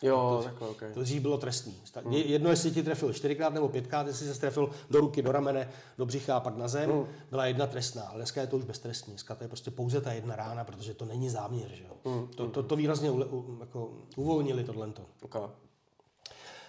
[0.03, 0.83] Jo, takhle, ok.
[0.95, 1.75] To dřív bylo trestný.
[2.11, 5.71] Je- Jedno, jestli ti trefil čtyřikrát nebo pětkrát, jestli se trefil do ruky, do ramene,
[5.99, 8.03] do břicha a pak na zem, byla jedna trestná.
[8.03, 9.11] Ale dneska je to už beztrestný.
[9.13, 11.71] Dneska to je prostě pouze ta jedna rána, protože to není záměr.
[11.75, 12.27] Že jo?
[12.37, 14.93] To, to, to, výrazně ule, u, jako, uvolnili tohle.
[15.23, 15.37] Ok.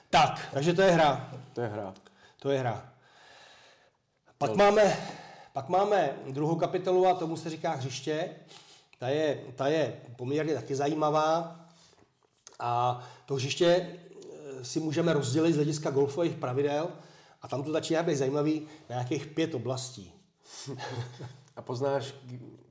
[0.10, 1.34] Tak, takže to je hra.
[1.54, 1.94] To je hra.
[2.40, 2.94] To je hra.
[4.38, 4.98] Pak máme,
[5.54, 8.30] pak máme druhou kapitolu a tomu se říká hřiště.
[9.00, 11.60] Ta je, ta je poměrně taky zajímavá.
[12.60, 16.88] A to hřiště eh, si můžeme rozdělit z hlediska golfových pravidel
[17.42, 18.60] a tam to začíná být zajímavý
[18.90, 20.14] na nějakých pět oblastí.
[21.56, 22.14] A poznáš,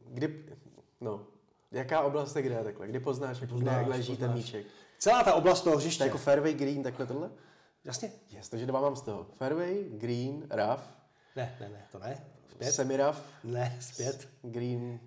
[0.09, 0.45] kdy,
[1.01, 1.27] no,
[1.73, 2.89] jaká oblast je kde takhle?
[2.89, 4.37] Kdy poznáš, jak, Poznáš, kde, jak leží ten poznáš.
[4.37, 4.67] míček?
[4.99, 6.05] Celá ta oblast toho To hřiště.
[6.05, 7.31] je jako fairway, green, takhle tohle?
[7.85, 8.13] Jasně?
[8.31, 9.27] Yes, takže dva mám z toho.
[9.35, 10.83] Fairway, green, rough,
[11.37, 12.25] Ne, ne, ne, to ne.
[12.61, 12.73] Zpět?
[12.73, 14.29] semi-rough, Ne, zpět.
[14.43, 15.01] green,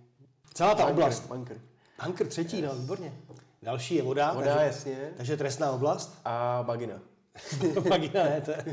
[0.54, 1.28] Celá ta bunker, oblast.
[1.28, 1.62] bunker.
[2.06, 3.14] Bunker třetí, no, výborně.
[3.62, 4.34] Další je voda.
[4.34, 5.12] Voda, takže, jasně.
[5.18, 6.16] takže trestná oblast.
[6.26, 7.00] A bagina.
[7.90, 8.66] Vagina ne, to je,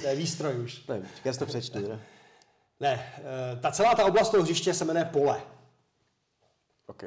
[0.00, 0.86] to je výstroj už.
[0.86, 1.82] Nevím, já si to přečtu.
[1.82, 1.98] Teda.
[2.80, 5.40] Ne, eh, ta celá ta oblast toho hřiště se jmenuje pole.
[6.86, 7.02] OK.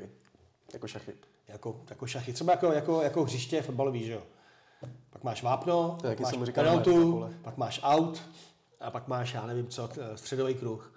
[0.74, 1.14] Jako šachy.
[1.48, 2.34] Jako, jako šachy.
[2.34, 4.24] Třeba jako, jako, jako hřiště fotbalový, že jo.
[5.10, 7.30] Pak máš vápno, To pak máš penaltu, pole.
[7.42, 8.22] pak máš out
[8.80, 10.95] a pak máš, já nevím co, středový kruh.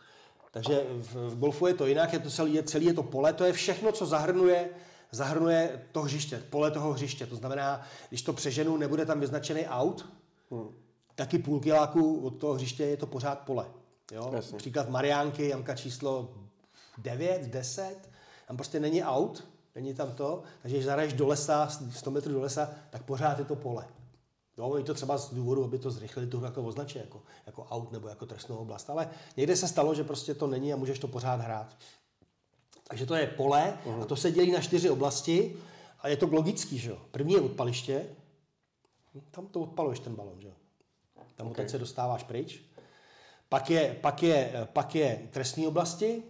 [0.50, 3.32] Takže v, v golfu je to jinak, je to celý, je, celý je to pole,
[3.32, 4.68] to je všechno, co zahrnuje
[5.10, 7.26] zahrnuje to hřiště, pole toho hřiště.
[7.26, 10.08] To znamená, když to přeženu, nebude tam vyznačený out,
[10.50, 10.68] Hmm.
[11.14, 13.66] taky půl kiláku od toho hřiště je to pořád pole.
[14.12, 14.30] Jo?
[14.34, 14.58] Jasně.
[14.58, 16.34] Příklad Mariánky, jamka číslo
[16.98, 17.96] 9, 10,
[18.46, 22.40] tam prostě není out, není tam to, takže když zahraješ do lesa, 100 metrů do
[22.40, 23.86] lesa, tak pořád je to pole.
[24.58, 27.92] Jo, oni to třeba z důvodu, aby to zrychlili, to jako označí jako, jako out
[27.92, 28.90] nebo jako trestnou oblast.
[28.90, 31.76] Ale někde se stalo, že prostě to není a můžeš to pořád hrát.
[32.88, 35.56] Takže to je pole a to se dělí na čtyři oblasti
[36.00, 36.98] a je to logický, že jo.
[37.10, 38.06] První je odpaliště,
[39.30, 40.54] tam to odpaluješ ten balon, že jo.
[41.36, 41.64] Tam okay.
[41.64, 42.60] teď se dostáváš pryč.
[43.48, 46.22] Pak je, pak je, pak je trestní oblasti,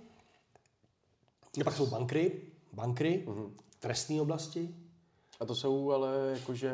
[1.61, 2.41] a pak jsou bankry,
[2.73, 3.51] bankry, mm-hmm.
[3.79, 4.75] trestní oblasti,
[5.41, 6.73] A to jsou ale jakože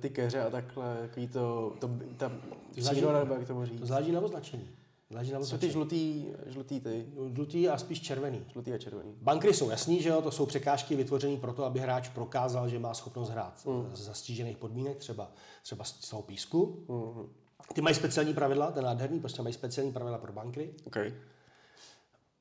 [0.00, 2.32] ty keře a takhle, takový to, to ta
[2.76, 3.86] příroda, nebo jak to může to říct.
[3.88, 4.68] záleží na označení.
[5.10, 5.72] Záleží na Jsou ty označení.
[5.72, 8.44] žlutý, žlutý ty, Žlutý a spíš červený.
[8.52, 9.14] žlutý a červený.
[9.22, 12.94] Bankry jsou jasný, že jo, to jsou překážky vytvořené proto, aby hráč prokázal, že má
[12.94, 13.90] schopnost hrát Mm.
[13.96, 15.30] z zastížených podmínek, třeba,
[15.62, 16.84] třeba z toho písku.
[16.88, 17.28] Mm-hmm.
[17.74, 20.74] Ty mají speciální pravidla, ten nádherný, prostě mají speciální pravidla pro bankry.
[20.84, 20.96] OK.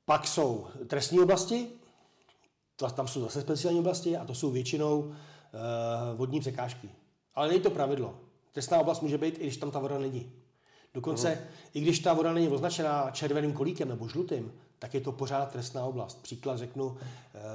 [0.06, 1.68] Pak jsou trestní oblasti,
[2.76, 5.14] to, tam jsou zase speciální oblasti a to jsou většinou
[6.16, 6.90] vodní překážky.
[7.36, 8.16] Ale není to pravidlo.
[8.52, 10.32] Trestná oblast může být, i když tam ta voda není.
[10.94, 11.70] Dokonce, uh-huh.
[11.74, 15.86] i když ta voda není označená červeným kolíkem nebo žlutým, tak je to pořád trestná
[15.86, 16.22] oblast.
[16.22, 16.96] Příklad řeknu, uh,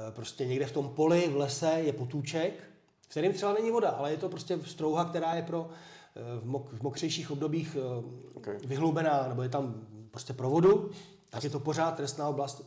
[0.09, 2.69] prostě někde v tom poli, v lese je potůček,
[3.01, 5.69] v kterém třeba není voda, ale je to prostě strouha, která je pro
[6.15, 8.57] eh, v, mok, v mokřejších obdobích eh, Okay.
[8.65, 9.81] vyhloubená, nebo je tam
[10.11, 10.91] prostě pro vodu,
[11.29, 12.61] tak je to pořád trestná oblast,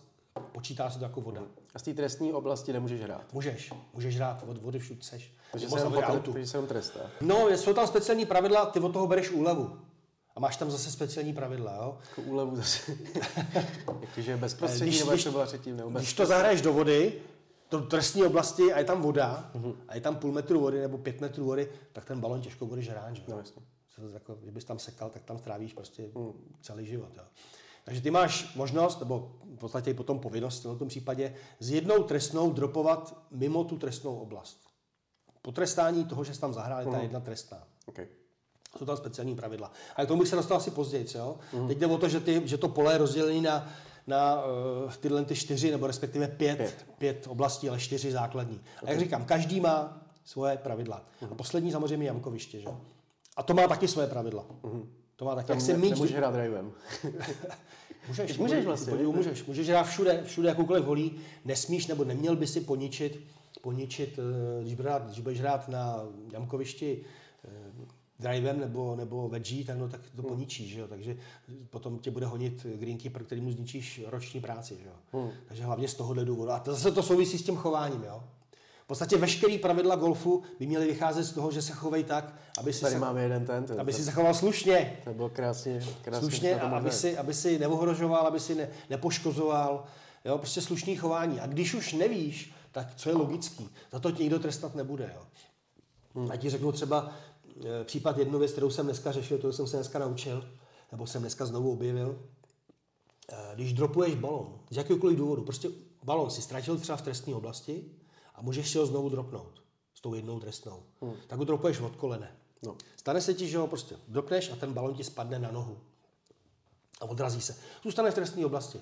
[0.53, 1.43] počítá se to jako voda.
[1.75, 3.33] A z té trestní oblasti nemůžeš hrát.
[3.33, 5.35] Můžeš, můžeš hrát od vody všude seš.
[5.53, 6.33] Takže se, jenom autu.
[6.33, 7.01] takže se jenom trestá.
[7.21, 9.79] No, jsou tam speciální pravidla, ty od toho bereš úlevu.
[10.37, 11.99] A máš tam zase speciální pravidla, jo?
[12.09, 12.93] Jako úlevu zase.
[14.01, 15.91] Jakože bezprostřední, Když- nebo když- to byla předtím, nebo.
[15.91, 17.13] Když to zahraješ do vody,
[17.71, 19.73] do trestní oblasti a je tam voda, Mhm.
[19.89, 22.89] a je tam půl metru vody nebo pět metrů vody, tak ten balon těžko budeš
[22.89, 23.23] hrát, že?
[23.29, 23.63] No jasně.
[24.13, 26.33] Jako, kdybys tam sekal, tak tam strávíš prostě Hmm.
[26.61, 27.09] celý život.
[27.17, 27.23] Jo.
[27.85, 32.03] Takže ty máš možnost, nebo v podstatě i potom povinnost v tom případě, s jednou
[32.03, 34.61] trestnou dropovat mimo tu trestnou oblast.
[35.43, 37.59] Potrestání toho, že jsi tam zahrál, je ta jedna trestná.
[37.87, 38.07] Okay.
[38.79, 39.73] Jsou tam speciální pravidla.
[39.97, 41.07] Ale k tomu bych se dostal asi později.
[41.15, 41.37] Jo?
[41.69, 43.73] Teď jde o to, že, ty, že to pole je rozdělené na,
[44.07, 46.87] na uh, tyhle ty čtyři, nebo respektive pět, Pět.
[46.99, 47.27] pět.
[47.29, 48.61] oblastí, ale čtyři základní.
[48.87, 51.05] A jak říkám, každý má svoje pravidla.
[51.31, 52.61] A poslední samozřejmě jamkoviště.
[52.61, 52.69] Že?
[53.37, 54.45] A to má taky svoje pravidla.
[55.17, 55.91] To má Tam jak se míč...
[55.91, 56.73] nemůžeš hrát drivem.
[58.09, 59.17] Můžeš, Můžeš vlastně, Podívu, ne?
[59.19, 61.13] můžeš, můžeš hrát všude, všude jakoukoliv holí,
[61.45, 63.21] nesmíš nebo neměl by si poničit,
[63.61, 67.05] poničit eh, když, budeš hrát, když budeš hrát na jamkovišti
[67.45, 67.49] eh,
[68.19, 70.23] drivem nebo, nebo wedgie, tak, no, tak Hmm.
[70.23, 70.89] to poničíš, že jo?
[70.89, 71.17] takže
[71.71, 74.77] potom tě bude honit greenkeeper, který mu zničíš roční práci.
[74.83, 74.95] Že jo?
[75.21, 75.31] Hmm.
[75.49, 76.51] Takže hlavně z tohohle důvodu.
[76.51, 78.03] A to zase to souvisí s tím chováním.
[78.05, 78.25] Jo?
[78.93, 82.81] Podstatě veškerý pravidla golfu by měly vycházet z toho, že se chovají tak, aby si,
[82.81, 83.65] Tady se, máme jeden ten.
[83.65, 85.01] ten aby si se choval slušně.
[85.05, 89.85] To bylo krásně, krásně slušně, a aby si, aby si neohrožoval, aby si ne, nepoškozoval.
[90.25, 91.41] Jo, prostě slušný chování.
[91.41, 93.69] A když už nevíš, tak co je logický?
[93.93, 95.13] Za to tě nikdo trestat nebude.
[95.15, 95.23] Jo.
[96.15, 96.31] Hmm.
[96.31, 97.13] A ti řeknu třeba
[97.65, 100.49] e, případ jednu věc, kterou jsem dneska řešil, to jsem se dneska naučil,
[100.93, 102.19] nebo jsem dneska znovu objevil.
[103.33, 105.69] E, Když dropuješ balon, z jakéhokoliv důvodu, prostě
[106.05, 107.85] balon si ztratil třeba v trestní oblasti
[108.43, 109.63] a můžeš si ho znovu dropnout
[109.95, 110.83] s tou jednou trestnou.
[111.01, 111.15] Hmm.
[111.27, 112.37] Tak ho dropuješ od kolene.
[112.63, 112.77] No.
[112.97, 115.81] Stane se ti, že ho prostě dropneš a ten balon ti spadne na nohu.
[117.01, 117.57] A odrazí se.
[117.83, 118.79] Zůstane v trestní oblasti.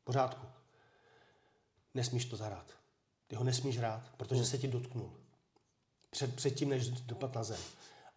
[0.00, 0.46] V pořádku.
[1.94, 2.66] Nesmíš to zahrát.
[3.26, 5.10] Ty ho nesmíš hrát, protože se ti dotknul.
[6.10, 7.60] Před, předtím, než dopad na zem.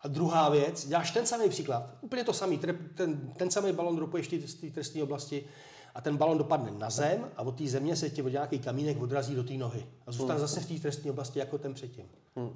[0.01, 4.29] A druhá věc, děláš ten samý příklad, úplně to samý, ten, ten, samý balon dropuješ
[4.45, 5.49] z té trestní oblasti
[5.95, 9.01] a ten balon dopadne na zem a od té země se ti od nějaký kamínek
[9.01, 9.85] odrazí do té nohy.
[10.07, 12.05] A zůstane zase v té trestní oblasti jako ten předtím.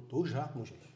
[0.06, 0.94] To už hrát můžeš.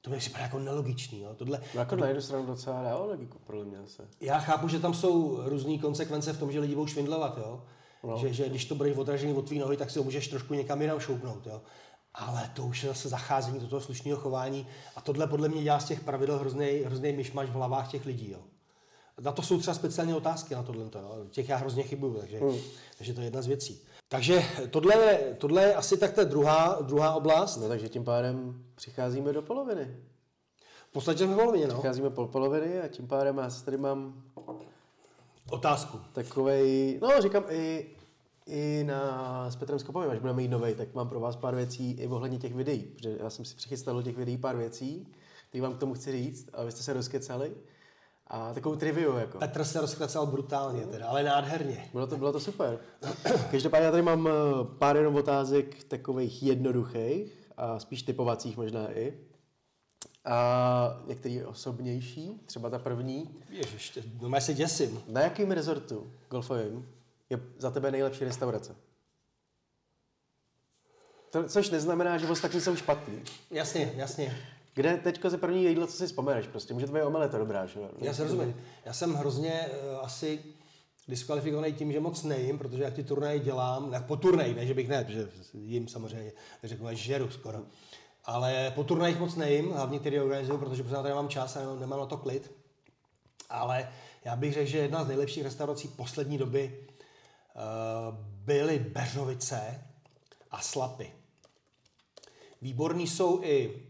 [0.00, 1.20] To mi připadá jako nelogičný.
[1.20, 1.34] Jo?
[1.34, 4.08] Tohle, No jako na jednu stranu docela dává logiku, podle mě se.
[4.20, 7.62] já chápu, že tam jsou různé konsekvence v tom, že lidi budou švindlovat, jo?
[8.04, 8.18] No.
[8.18, 10.82] Že, že, když to budeš odražený od tvý nohy, tak si ho můžeš trošku někam
[10.82, 11.62] jinam šoupnout, jo?
[12.14, 15.80] Ale to už je zase zacházení do toho slušného chování a tohle podle mě dělá
[15.80, 18.38] z těch pravidel hrozný, hrozný myšmaš v hlavách těch lidí, jo?
[19.20, 20.84] Na to jsou třeba speciální otázky na tohle,
[21.30, 22.58] těch já hrozně chybuju, takže, hmm.
[22.98, 23.82] takže to je jedna z věcí.
[24.08, 27.56] Takže tohle, tohle je asi tak ta druhá, druhá oblast.
[27.56, 29.96] No takže tím pádem přicházíme do poloviny.
[30.88, 31.74] V podstatě v polovině, no.
[31.74, 34.22] Přicházíme po poloviny a tím pádem já tady mám
[35.50, 36.00] Otázku.
[36.12, 37.86] takovej, no říkám i,
[38.46, 41.92] i na, s Petrem Skopovým, až budeme mít novej, tak mám pro vás pár věcí
[41.92, 45.08] i ohledně těch videí, protože já jsem si přichystal do těch videí pár věcí,
[45.48, 47.54] které vám k tomu chci říct, a vy jste se rozkecali.
[48.26, 49.38] A takovou trivia jako.
[49.38, 51.88] Petr se rozklecal brutálně, teda, ale nádherně.
[51.92, 52.78] Bylo to, bylo to super.
[53.50, 54.30] Každopádně já tady mám eh,
[54.78, 59.18] pár jenom otázek takových jednoduchých a spíš typovacích možná i.
[60.24, 63.34] A některý osobnější, třeba ta první.
[63.50, 65.02] Ježiš, no já se děsím.
[65.08, 66.88] Na jakém rezortu golfovým
[67.30, 68.76] je za tebe nejlepší restaurace?
[71.30, 73.22] To, což neznamená, že ostatní jsou špatný.
[73.50, 74.36] Jasně, jasně.
[74.74, 76.46] Kde teďko ze první jídlo, co si vzpomeneš?
[76.46, 77.90] Prostě může to být omeleta dobrá, že jo?
[77.98, 78.56] Já se rozumím.
[78.84, 80.44] Já jsem hrozně uh, asi
[81.08, 84.74] diskvalifikovaný tím, že moc nejím, protože jak ty turnaje dělám, ne, po turnaji, ne, že
[84.74, 86.32] bych ne, protože jim samozřejmě,
[86.62, 87.62] neřeknu, až žeru skoro.
[88.24, 91.80] Ale po turnajích moc nejím, hlavně který organizuju, protože pořád tady nemám čas a nemám,
[91.80, 92.52] nemám na to klid.
[93.50, 93.92] Ale
[94.24, 96.86] já bych řekl, že jedna z nejlepších restaurací poslední doby
[97.54, 97.62] uh,
[98.18, 99.82] byly Beřovice
[100.50, 101.12] a Slapy.
[102.62, 103.82] Výborný jsou i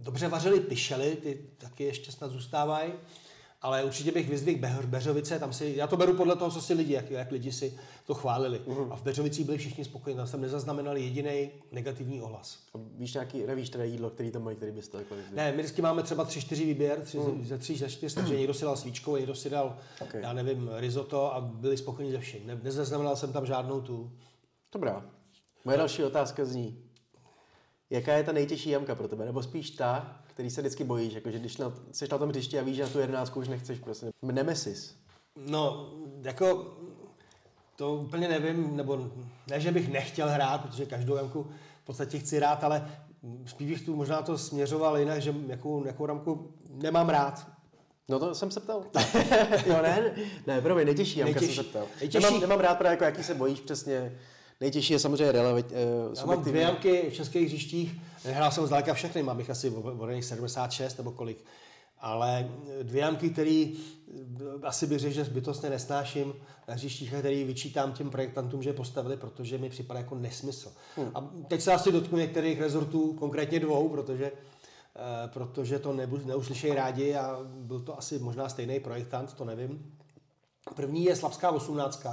[0.00, 2.92] dobře vařili pišely, ty taky ještě snad zůstávají,
[3.62, 6.74] ale určitě bych vyzvihl Behr- Beřovice, tam si, já to beru podle toho, co si
[6.74, 8.60] lidi, jak, jak lidi si to chválili.
[8.66, 8.92] Uh-huh.
[8.92, 12.58] A v Beřovicích byli všichni spokojení, tam jsem nezaznamenal jediný negativní ohlas.
[12.74, 15.82] A Víš nějaký, nevíš teda jídlo, který tam mají, který byste jako Ne, my vždycky
[15.82, 17.44] máme třeba tři, čtyři výběr, tři, Hmm.
[17.44, 20.22] ze tří, ze čtyř, takže někdo si dal svíčkou, někdo si dal, Okay.
[20.22, 22.46] já nevím, risotto a byli spokojení ze vším.
[22.46, 24.12] Ne, nezaznamenal jsem tam žádnou tu.
[24.72, 25.06] Dobrá.
[25.64, 26.84] Moje další otázka zní,
[27.90, 29.24] jaká je ta nejtěžší jamka pro tebe?
[29.24, 32.62] Nebo spíš ta, který se vždycky bojíš, jakože když na, jsi na tom hřišti a
[32.62, 34.06] víš, že na tu jedenáctku už nechceš prostě.
[34.22, 34.94] Nemesis.
[35.36, 35.90] No,
[36.22, 36.74] jako
[37.76, 39.10] to úplně nevím, nebo
[39.50, 41.46] ne, že bych nechtěl hrát, protože každou jamku
[41.82, 42.90] v podstatě chci rád, ale
[43.46, 47.46] spíš bych tu možná to směřoval jinak, že jakou, jakou ramku nemám rád.
[48.08, 48.84] No to jsem se ptal.
[49.66, 50.12] jo, ne,
[50.46, 51.86] ne, promiň, nejtěžší jamka Nejtěžší- jsem se ptal.
[52.00, 54.18] nejtěžší- Nemám, nemám rád právě, jako jaký se bojíš přesně.
[54.60, 58.94] Nejtěžší je samozřejmě relevant, uh, Já mám dvě jamky v českých hřištích, hrál jsem zdaleka
[58.94, 61.44] všechny, mám jich asi vodených 76 nebo kolik.
[62.00, 62.50] Ale
[62.82, 63.66] dvě jamky, které
[64.62, 66.34] asi bych řekl, že zbytostně nesnáším
[66.68, 70.72] na hřištích, a který vyčítám těm projektantům, že je postavili, protože mi připadá jako nesmysl.
[70.96, 71.10] Hmm.
[71.14, 74.32] A teď se asi dotknu některých rezortů, konkrétně dvou, protože
[74.96, 79.96] eh, protože to nebu- neuslyšejí rádi a byl to asi možná stejný projektant, to nevím.
[80.76, 82.06] První je Slabská 18.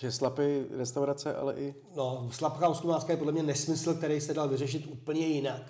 [0.00, 1.74] Takže slapy restaurace, ale i...
[1.96, 5.62] No, slabká 18 je podle mě nesmysl, který se dal vyřešit úplně jinak.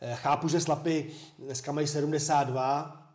[0.00, 3.08] Eh, Chápu, že slapy dneska mají 72.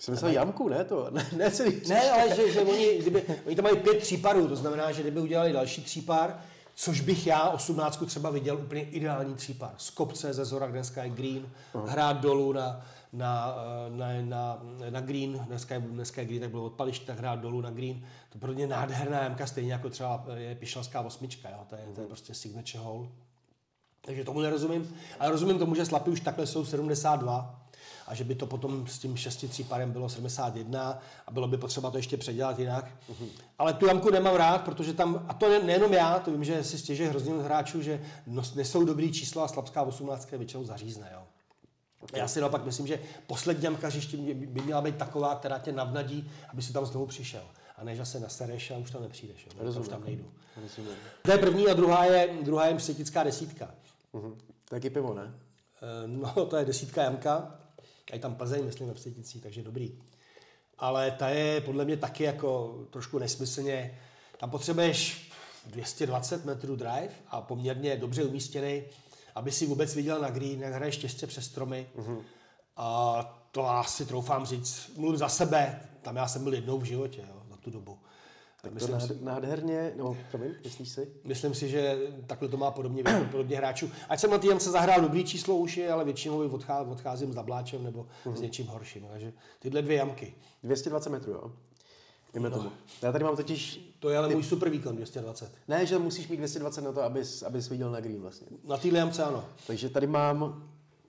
[0.00, 1.06] Jsem myslel jamku, ne to?
[1.10, 1.82] Ne, ne celý.
[1.88, 5.20] Ne, ale že, že oni, kdyby, oni tam mají pět tříparů, to znamená, že kdyby
[5.20, 6.40] udělali další třípar,
[6.78, 9.74] což bych já 18 třeba viděl úplně ideální třípar.
[9.76, 11.48] Z kopce ze zora, dneska je green,
[11.86, 13.54] hrát dolů na, na,
[13.88, 14.58] na, na,
[14.90, 18.06] na green, dneska je, dneska je green, tak bylo odpaliště, tak hrát dolů na green.
[18.32, 21.58] To pro mě nádherná jamka, stejně jako třeba je pišelská osmička, jo?
[21.68, 23.08] To, je, to je prostě signature hole.
[24.00, 24.96] Takže tomu nerozumím.
[25.20, 27.65] Ale rozumím tomu, že slapy už takhle jsou 72
[28.06, 31.90] a že by to potom s tím 6 párem bylo 71 a bylo by potřeba
[31.90, 32.84] to ještě předělat jinak.
[32.84, 33.28] Mm-hmm.
[33.58, 36.78] Ale tu jamku nemám rád, protože tam, a to nejenom já, to vím, že si
[36.78, 38.00] stěžuje hrozně hráčů, že
[38.54, 41.10] nesou dobrý číslo a slabská 18 většinou zařízne.
[41.12, 41.22] Jo.
[42.14, 46.30] Já si naopak myslím, že poslední jamka hřiště by měla být taková, která tě navnadí,
[46.48, 47.42] aby si tam znovu přišel.
[47.76, 49.46] A než se nasereš a už tam nepřijdeš.
[49.46, 49.80] Jo.
[49.80, 50.24] Už tam nejdu.
[50.62, 50.96] Rozumím.
[51.22, 53.74] To je první a druhá je, druhá je psychická desítka.
[54.14, 54.36] Uh-huh.
[54.68, 55.34] Taky pivo, ne?
[55.82, 57.54] Eh, no, to je desítka jamka.
[58.10, 59.98] A je tam Plzeň, myslím, ve Psyticí, takže dobrý.
[60.78, 63.98] Ale ta je podle mě taky jako trošku nesmyslně.
[64.38, 65.30] Tam potřebuješ
[65.66, 68.82] 220 metrů drive a poměrně dobře umístěný,
[69.34, 71.86] aby si vůbec viděl na green, jak hraješ těžce přes stromy.
[71.96, 72.22] Uh-huh.
[72.76, 77.24] A to asi troufám říct, mluvím za sebe, tam já jsem byl jednou v životě
[77.28, 77.98] jo, za tu dobu.
[78.62, 81.08] Tak myslím to si, nádherně, no, promiň, myslíš si?
[81.24, 83.90] Myslím si, že takhle to má podobně, podobně hráčů.
[84.08, 87.34] Ať jsem na týden se zahrál dobrý číslo už je, ale většinou odcházím, odcházím s
[87.34, 88.34] Dabláčem nebo uh-huh.
[88.34, 89.06] s něčím horším.
[89.10, 90.34] Takže tyhle dvě jamky.
[90.62, 91.52] 220 metrů, jo?
[92.34, 92.56] Jdeme no.
[92.56, 92.70] tomu.
[93.02, 93.92] Já tady mám totiž...
[93.98, 94.34] To je ale ty...
[94.34, 95.52] můj super výkon, 220.
[95.68, 98.46] Ne, že musíš mít 220 na to, abys, abys viděl na green vlastně.
[98.64, 99.44] Na téhle jamce ano.
[99.66, 100.62] Takže tady mám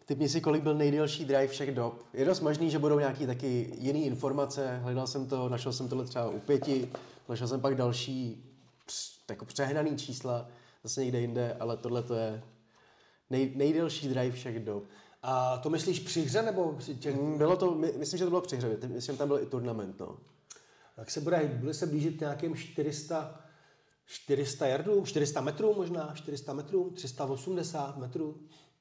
[0.07, 2.03] Typni si, kolik byl nejdelší drive všech dob.
[2.13, 4.79] Je dost možný, že budou nějaký taky jiné informace.
[4.83, 6.89] Hledal jsem to, našel jsem tohle třeba u pěti,
[7.29, 8.43] našel jsem pak další
[9.29, 10.49] jako přehnaný čísla
[10.83, 12.43] zase někde jinde, ale tohle to je
[13.29, 14.83] nej, nejdelší drive všech dob.
[15.23, 17.15] A to myslíš při hře nebo při těch...
[17.15, 19.45] Mm, bylo to, my, myslím, že to bylo při hře, myslím, že tam byl i
[19.45, 20.17] turnament, no.
[20.95, 23.41] Tak se bude, bude se blížit nějakým 400,
[24.05, 28.37] 400 yardů, 400 metrů možná, 400 metrů, 380 metrů.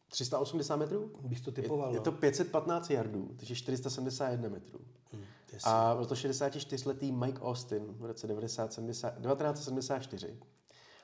[0.09, 1.11] 380 metrů?
[1.21, 1.91] Bych to typoval.
[1.91, 4.81] Je, je to 515 yardů, takže 471 metrů.
[5.13, 5.23] Hmm,
[5.65, 10.37] a byl to 64-letý Mike Austin v roce 1974.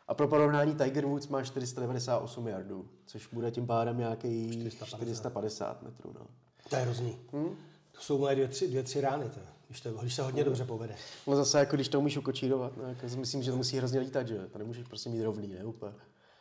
[0.08, 5.82] A pro porovnání Tiger Woods má 498 yardů, což bude tím pádem nějaký 450, 450
[5.82, 6.14] metrů.
[6.20, 6.26] No.
[6.70, 7.18] To je hrozný.
[7.32, 7.56] Hmm?
[7.92, 10.44] To jsou moje dvě, tři, dvě, tři rány, to, když, to, když se hodně hmm.
[10.44, 10.94] dobře povede.
[11.26, 14.28] No zase, jako když to umíš ukočírovat, no, jako myslím, že to musí hrozně lítat,
[14.28, 14.46] že?
[14.46, 15.92] To nemůžeš prostě mít rovný, ne úplně.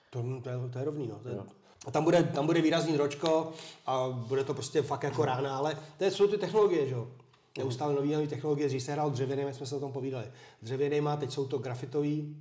[0.09, 1.15] To, to, je, to je rovný, no.
[1.15, 1.35] To je,
[1.85, 3.51] a tam bude, tam bude výrazný ročko
[3.85, 7.07] a bude to prostě fakt jako rána, ale to jsou ty technologie, že jo.
[7.57, 10.25] Neustále nový, nový technologie, když se hrál dřevěným, jsme se o tom povídali.
[10.61, 12.37] Dřevěnýma, teď jsou to grafitový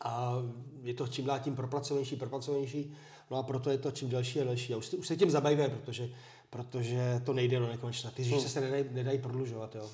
[0.00, 0.34] a
[0.82, 2.94] je to čím dál tím propracovanější, propracovanější,
[3.30, 4.74] no a proto je to čím delší a delší.
[4.74, 6.08] A už, už se tím zabývají, protože,
[6.50, 8.10] protože to nejde do nekonečna.
[8.10, 9.90] Ty říše se nedají, nedají prodlužovat, jo.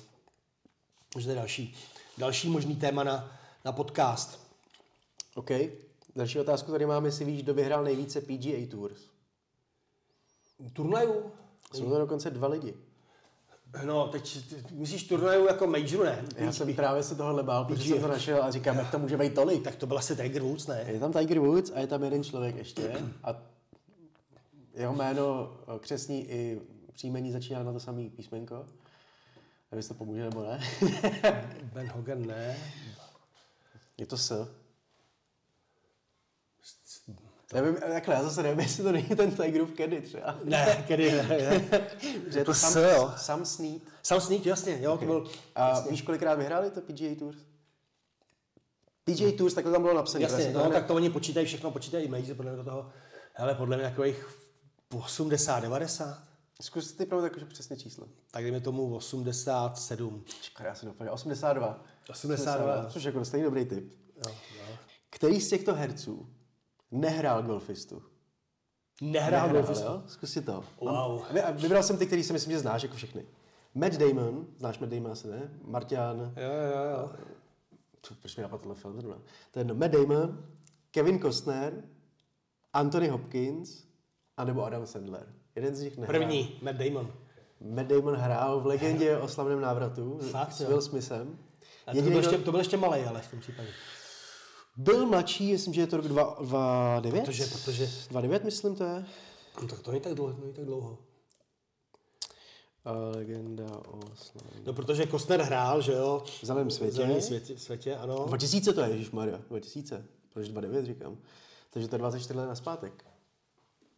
[1.13, 1.75] Takže to je další,
[2.17, 4.39] další možný téma na, na podcast.
[5.35, 5.51] OK.
[6.15, 9.01] Další otázku tady máme, jestli víš, kdo vyhrál nejvíce PGA Tours.
[10.73, 11.31] Turnajů?
[11.73, 12.73] Jsou to dokonce dva lidi.
[13.85, 14.39] No, teď
[14.71, 16.25] myslíš turnajů jako majoru, ne?
[16.37, 19.17] Já jsem právě se tohle bál, protože jsem to našel a říkám, jak to může
[19.17, 19.63] být tolik.
[19.63, 20.85] Tak to byl asi Tiger Woods, ne?
[20.87, 23.35] Je tam Tiger Woods a je tam jeden člověk ještě a
[24.73, 26.61] jeho jméno eh, křesní i
[26.93, 28.65] příjmení začíná na to samé písmenko.
[29.71, 30.59] Nevím, to pomůže nebo ne.
[31.73, 32.57] ben Hogan ne.
[33.97, 34.47] Je to S.
[37.53, 40.35] Nevím, takhle, já zase nevím, jestli to není ten Tigerův Kedy třeba.
[40.43, 41.87] Ne, Kedy ne, ne.
[42.27, 43.13] že je to sam, s, jo.
[43.17, 43.81] Sam Snead.
[44.03, 45.07] Sam Snead, jasně, jo, okay.
[45.07, 45.31] to byl...
[45.55, 45.91] A jasně.
[45.91, 47.37] víš, kolikrát vyhráli to PGA Tours?
[49.03, 50.23] PGA Tours, takhle tam bylo napsané.
[50.23, 52.89] Jasně, no, tak to oni počítají všechno, počítají major podle mě toho,
[53.33, 54.37] hele, podle mě takových
[54.93, 56.23] 80, 90.
[56.61, 58.07] Zkus ty pravdu jakože přesně číslo.
[58.31, 60.23] Tak dejme tomu 87.
[60.41, 61.11] Čekaj, já si dopadl.
[61.13, 61.83] 82.
[62.09, 62.73] 82.
[62.73, 62.89] 82.
[62.89, 63.93] Což jako stejný dobrý tip.
[64.15, 64.77] Jo, jo.
[65.09, 66.29] Který z těchto herců
[66.91, 68.03] nehrál golfistu.
[69.01, 69.85] Nehrál, nehrál golfistu?
[69.85, 70.03] Jo?
[70.07, 70.63] Zkus si to.
[70.81, 71.23] Wow.
[71.43, 73.25] A vybral jsem ty, který si myslím, že znáš jako všechny.
[73.75, 75.49] Matt Damon, znáš Matt Damon asi, ne?
[75.63, 76.19] Martian.
[76.19, 77.11] Jo, jo, jo.
[78.01, 79.01] Co, proč mi napadl film?
[79.51, 79.75] To je jedno.
[79.75, 80.45] Matt Damon,
[80.91, 81.83] Kevin Costner,
[82.73, 83.83] Anthony Hopkins,
[84.37, 85.27] anebo Adam Sandler.
[85.55, 86.19] Jeden z nich nehrál.
[86.19, 87.13] První, Matt Damon.
[87.61, 91.37] Matt Damon hrál v legendě o slavném návratu Fakt, s Will Smithem.
[91.87, 93.69] A to, byl ještě, to byl ještě malý, ale v tom případě.
[94.81, 97.21] Byl mladší, myslím, že je to rok 2009.
[97.21, 97.85] Protože, protože...
[97.85, 99.05] 2009, myslím, to je.
[99.61, 100.37] No, tak to není tak dlouho.
[100.41, 100.97] Není tak dlouho.
[102.85, 103.99] A legenda o.
[104.65, 106.23] No, protože Kostner hrál, že jo?
[106.41, 106.91] V zelené světě.
[106.91, 108.25] V zeleném světě, světě, ano.
[108.27, 110.05] 2000 to je, Ježíš Maria, 2000.
[110.33, 111.17] Proč 29 říkám?
[111.69, 113.05] Takže to je 24 let naspátek.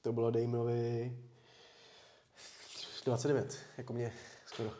[0.01, 1.17] To bylo Dameovi
[3.05, 4.13] 29, jako mě
[4.45, 4.71] skoro.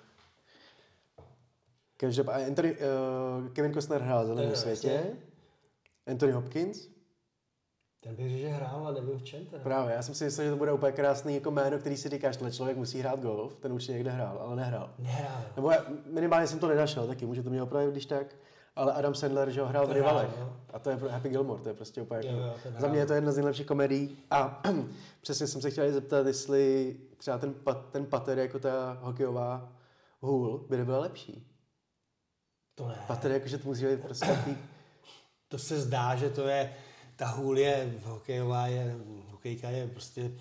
[1.98, 4.88] Každopádně uh, Kevin Costner hrál v zeleném světě.
[4.88, 5.33] Jasně.
[6.08, 6.88] Anthony Hopkins.
[8.04, 9.64] Ten bych že hrál, ale nevím v čem teda.
[9.64, 12.38] Právě, já jsem si myslel, že to bude úplně krásný jako jméno, který si říkáš,
[12.38, 14.94] že člověk musí hrát golf, ten určitě někde hrál, ale nehrál.
[15.00, 15.42] Nehrál.
[15.56, 18.36] Nebo já, minimálně jsem to nenašel taky, může to mě opravit, když tak.
[18.76, 20.30] Ale Adam Sandler, že ho hrál v Rivalech.
[20.36, 20.58] hrál, no.
[20.74, 22.40] A to je pro Happy Gilmore, to je prostě úplně jako...
[22.40, 24.18] Jo, jo, ten za mě je to jedna z nejlepších komedií.
[24.32, 24.64] A
[25.22, 29.74] přesně jsem se chtěl zeptat, jestli třeba ten, pat, ten pater jako ta hokejová
[30.20, 31.48] hůl by nebyla lepší.
[32.76, 32.96] To ne.
[33.08, 34.38] Pater jakože to musí být prostě.
[35.54, 36.74] To se zdá, že to je,
[37.16, 38.96] ta hůl je, hokejová je,
[39.30, 40.32] hokejka je prostě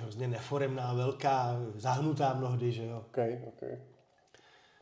[0.00, 3.04] hrozně neforemná, velká, zahnutá mnohdy, že jo.
[3.08, 3.78] Okay, okay.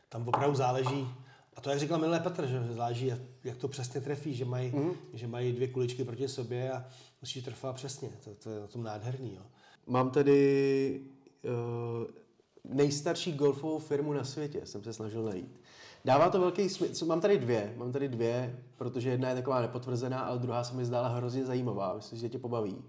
[0.09, 1.07] Tam opravdu záleží,
[1.55, 3.13] a to jak říkal minulé Petr, že záleží,
[3.43, 4.91] jak, to přesně trefí, že mají, mm.
[5.13, 6.85] že mají dvě kuličky proti sobě a
[7.21, 9.43] musí trefovat přesně, to, to je na tom nádherný, jo.
[9.87, 11.01] Mám tady
[11.43, 15.59] uh, nejstarší golfovou firmu na světě, jsem se snažil najít.
[16.05, 17.05] Dává to velký smysl.
[17.05, 20.85] Mám tady dvě, mám tady dvě, protože jedna je taková nepotvrzená, ale druhá se mi
[20.85, 21.95] zdála hrozně zajímavá.
[21.95, 22.83] Myslím, že tě pobaví.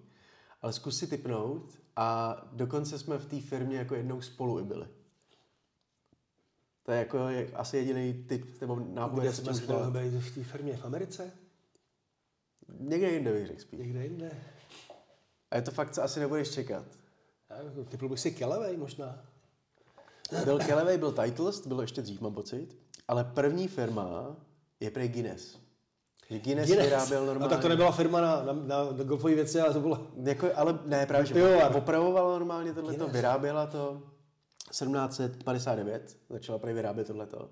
[0.63, 4.87] Ale zkus si typnout a dokonce jsme v té firmě jako jednou spolu i byli.
[6.83, 10.45] To je jako je asi jediný typ nebo nápad, Kde jsme spolu byli v té
[10.45, 11.33] firmě v Americe?
[12.79, 13.81] Někde jinde bych řekl spíš.
[13.81, 14.31] Někde jinde?
[15.51, 16.85] A je to fakt, co asi nebudeš čekat.
[17.51, 19.25] Já, typl bych si Kelevej možná.
[20.45, 22.77] Byl Kelevej, byl Titleist, bylo ještě dřív, mám pocit.
[23.09, 24.37] Ale první firma
[24.81, 25.59] je prej Guinness.
[26.31, 26.89] Že Guinness, Guinness.
[26.89, 27.43] vyráběl normálně.
[27.43, 30.07] No tak to nebyla firma na, na, na, na golfové věci, ale to bylo...
[30.23, 31.77] Jako, ale ne, právě, že Pivovar.
[31.77, 33.13] opravovala normálně tohleto, Guinness.
[33.13, 34.03] vyráběla to
[34.71, 37.51] 1759, začala prej vyrábět tohleto.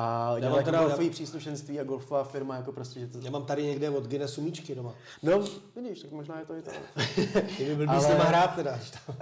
[0.00, 3.18] A dělala mám teda- golfové příslušenství a golfová firma jako prostě, že to...
[3.22, 4.94] Já mám tady někde od Guinnessu míčky doma.
[5.22, 5.44] No,
[5.76, 6.70] vidíš, tak možná je to i to.
[7.56, 8.74] Kdyby byl s nima hrát teda.
[9.08, 9.16] Uh,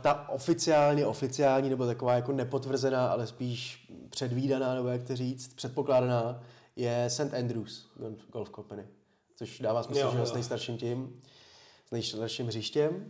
[0.00, 6.40] ta oficiálně, oficiální, nebo taková jako nepotvrzená, ale spíš předvídaná, nebo jak to říct, předpokládaná,
[6.76, 7.34] je St.
[7.38, 7.90] Andrews
[8.32, 8.86] Golf- Company.
[9.36, 10.26] Což dává smysl, Jo, že jo.
[10.26, 11.20] s nejstarším tím,
[11.88, 13.06] s nejstarším hřištěm.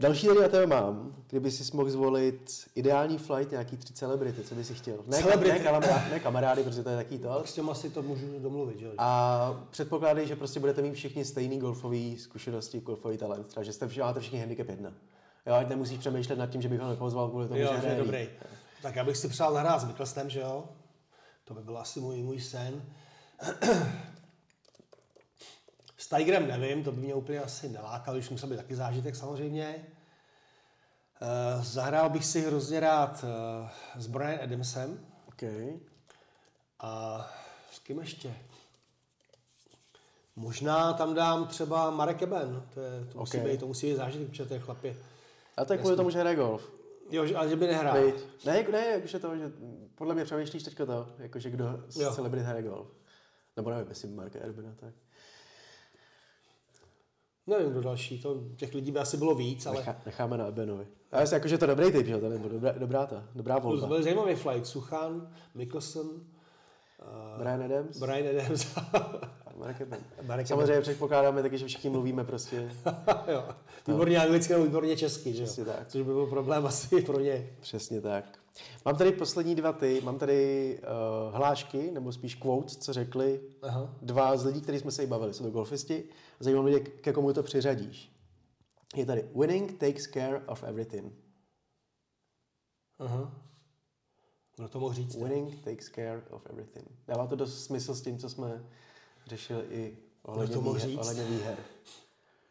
[0.00, 4.54] Další tady na tebe mám, kdyby si mohl zvolit ideální flight nějaký tři celebrity, co
[4.54, 4.96] by si chtěl.
[5.06, 5.58] Ne, Celebrity?
[5.58, 7.42] ne, kamarády, ne kamarády, protože to je taký to.
[7.44, 8.92] S těma si to můžu domluvit, že jo.
[8.98, 13.46] A předpokládej, že prostě budete mít všichni stejný golfový zkušenosti, golfový talent.
[13.46, 14.92] Třeba, že jste máte všichni handicap jedna.
[15.46, 17.86] Jo, ať nemusíš přemýšlet nad tím, že bych ho nepozval kvůli tomu, Jo, že že
[17.88, 18.28] je dobrý.
[18.82, 20.64] Tak já bych si přál zahrát s Mikkelsem, že jo.
[21.44, 22.82] To by byl asi můj, můj sen.
[26.08, 29.86] S Tigerem nevím, to by mě úplně asi nelákal, už musel být taky zážitek samozřejmě.
[31.22, 33.68] Uh, zahrál bych si hrozně rád uh,
[34.00, 35.78] s Brian Adamsem Okay.
[36.80, 37.20] a
[37.72, 38.34] s kým ještě?
[40.36, 43.44] Možná tam dám třeba Marek Eben, to, je, to, musí Ok.
[43.44, 44.96] být, to musí být zážitek, protože to je chlapě.
[45.56, 46.70] A to je kvůli tomu, že hraje golf.
[47.10, 48.04] Jo, ale že by nehrál.
[48.04, 48.14] Viď?
[48.44, 49.52] Ne, ne, jakože to, že
[49.94, 52.88] podle mě přemýšlíš teďka to, jakože kdo z celebrit hraje golf.
[53.56, 54.94] Nebo nevím, jestli Marka Erbina, tak.
[57.48, 60.86] Nevím, kdo další, to, těch lidí by asi bylo víc, ale Nechá, necháme na Ebenovi.
[61.12, 63.86] A jestli jakože to dobrý typ, že to je dobrá, dobrá ta, dobrá to volba.
[63.86, 64.66] byl zajímavý flight.
[64.66, 66.06] Suchan, Mickelson,
[67.38, 68.66] Brian Adams, Brian Adams.
[69.58, 69.98] Mark Eben.
[70.26, 72.72] Marek Samozřejmě předpokládáme taky, že všichni mluvíme prostě
[73.32, 73.44] jo.
[73.88, 75.72] Výborně anglicky nebo výborně česky, že Přesně jo?
[75.72, 75.88] tak.
[75.88, 77.50] Což by byl problém asi pro ně.
[77.60, 78.24] Přesně tak.
[78.84, 80.78] Mám tady poslední dva ty, mám tady
[81.28, 83.94] uh, hlášky, nebo spíš quotes, co řekli Aha.
[84.02, 86.04] dva z lidí, kteří jsme se jí bavili, jsou to golfisti.
[86.40, 88.12] Zajímá mě, ke komu to přiřadíš.
[88.96, 91.12] Je tady winning takes care of everything.
[92.98, 93.32] Aha.
[94.56, 95.16] Kdo to mohl říct?
[95.16, 96.86] Winning takes care of everything.
[97.06, 98.64] Dává to dost smysl s tím, co jsme
[99.26, 100.98] řešili i ohledně, to výher, říct?
[100.98, 101.58] ohledně výher.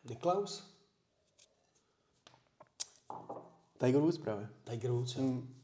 [0.09, 0.77] Niklaus?
[3.77, 4.49] Tiger Woods právě.
[4.63, 5.15] Tiger Woods.
[5.15, 5.56] Mm.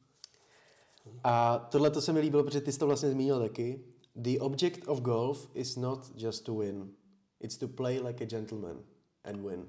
[1.24, 3.84] A tohle to se mi líbilo, protože ty jsi to vlastně zmínil taky.
[4.16, 6.92] The object of golf is not just to win.
[7.40, 8.84] It's to play like a gentleman
[9.24, 9.68] and win.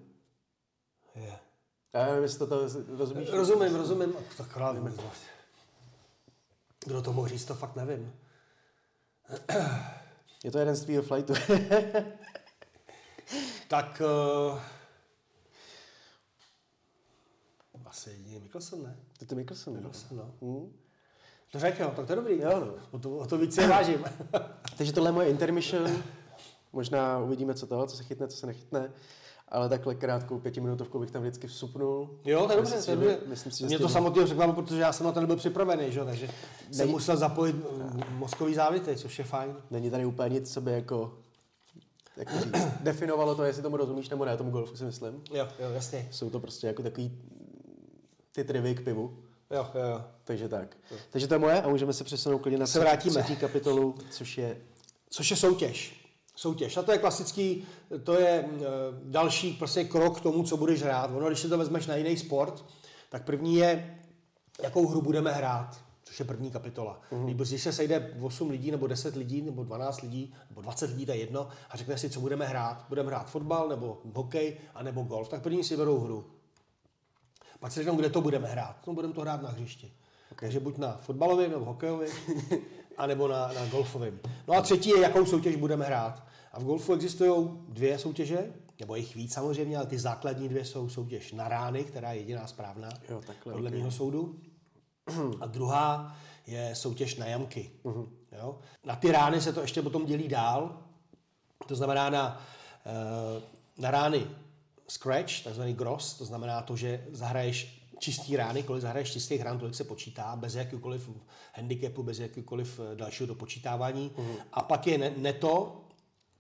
[1.15, 1.39] Je.
[1.93, 2.59] Já nevím, jestli to, to
[2.97, 3.31] rozumíš.
[3.31, 4.15] Rozumím, rozumím.
[4.37, 4.95] Tak rád vím.
[6.85, 8.13] Kdo to mohl říct, to fakt nevím.
[10.45, 11.33] Je to jeden z tvýho flightu.
[13.69, 14.03] Tak...
[14.05, 14.61] Uh,
[17.87, 18.97] asi jediný Mickelson, ne?
[19.19, 19.75] to je to Mickelson.
[19.75, 19.81] no.
[19.81, 20.35] Mickelson, no.
[20.41, 20.84] Hmm.
[21.55, 22.41] To řekl, tak to je dobrý.
[22.41, 22.75] Jo, no.
[22.91, 24.05] O to, o to víc si vážím.
[24.79, 25.91] Takže tohle je moje intermission.
[26.73, 28.91] Možná uvidíme, co to, co se chytne, co se nechytne.
[29.49, 32.11] Ale takhle krátkou pětiminutovku bych tam vždycky vsupnul.
[32.25, 33.19] Jo, to je dobře, to je dobře.
[33.27, 36.05] myslím si, že Mě to samotně překvapilo, protože já jsem na to nebyl připravený, že?
[36.05, 36.27] takže
[36.71, 37.57] jsem Není- musel zapojit
[38.11, 39.57] mozkový závity, což je fajn.
[39.71, 41.15] Není tady úplně nic, co by jako,
[42.17, 45.23] jak to říct, definovalo to, jestli tomu rozumíš nebo ne, tomu golfu si myslím.
[45.35, 46.09] Jo, jo, jasně.
[46.11, 47.19] Jsou to prostě jako takový
[48.33, 49.19] ty trivy k pivu.
[49.55, 50.05] Jo, jo, jo.
[50.25, 50.77] Takže tak.
[51.11, 53.23] Takže to je moje a můžeme se přesunout klidně na Se vrátíme.
[53.23, 54.57] třetí kapitolu, což je
[55.11, 56.01] Což je soutěž.
[56.37, 56.77] Soutěž.
[56.77, 57.65] A to je klasický,
[58.05, 58.45] to je e,
[59.05, 61.11] další prostě krok k tomu, co budeš hrát.
[61.15, 62.65] Ono, když si to vezmeš na jiný sport,
[63.11, 63.99] tak první je,
[64.63, 65.85] jakou hru budeme hrát.
[66.05, 67.01] což je první kapitola.
[67.11, 67.27] Mm.
[67.27, 71.13] Když se sejde 8 lidí, nebo 10 lidí, nebo 12 lidí, nebo 20 lidí, to
[71.13, 72.85] je jedno, a řekne si, co budeme hrát.
[72.89, 75.29] Budeme hrát fotbal, nebo hokej, a nebo golf.
[75.29, 76.27] Tak první si berou hru.
[77.65, 78.87] Pak si řeknou, kde to budeme hrát.
[78.87, 79.93] No, budeme to hrát na hřišti.
[80.33, 80.47] Okay.
[80.47, 82.11] Takže buď na fotbalovém, nebo hokejovém,
[82.99, 84.21] anebo na, na golfovém.
[84.49, 86.23] No a třetí je, jakou soutěž budeme hrát.
[86.53, 90.89] A v golfu existují dvě soutěže, nebo jich víc samozřejmě, ale ty základní dvě jsou
[90.89, 93.79] soutěž na rány, která je jediná správná, Jo, takhle, podle okay.
[93.79, 94.39] mého soudu.
[95.41, 97.71] A druhá je soutěž na jamky.
[97.85, 98.07] Mhm.
[98.39, 98.59] Jo?
[98.85, 100.83] Na ty rány se to ještě potom dělí dál.
[101.67, 102.47] To znamená na,
[102.87, 103.43] eh,
[103.79, 104.27] na rány
[104.95, 109.75] scratch, takzvaný gross, to znamená to, že zahraješ čistý rány, kolik zahraješ čistých rán, tolik
[109.75, 111.11] se počítá, bez jakýkoliv
[111.55, 114.11] handicapu, bez jakýkoliv eh, dalšího dopočítávání.
[114.53, 115.81] A pak je ne- neto,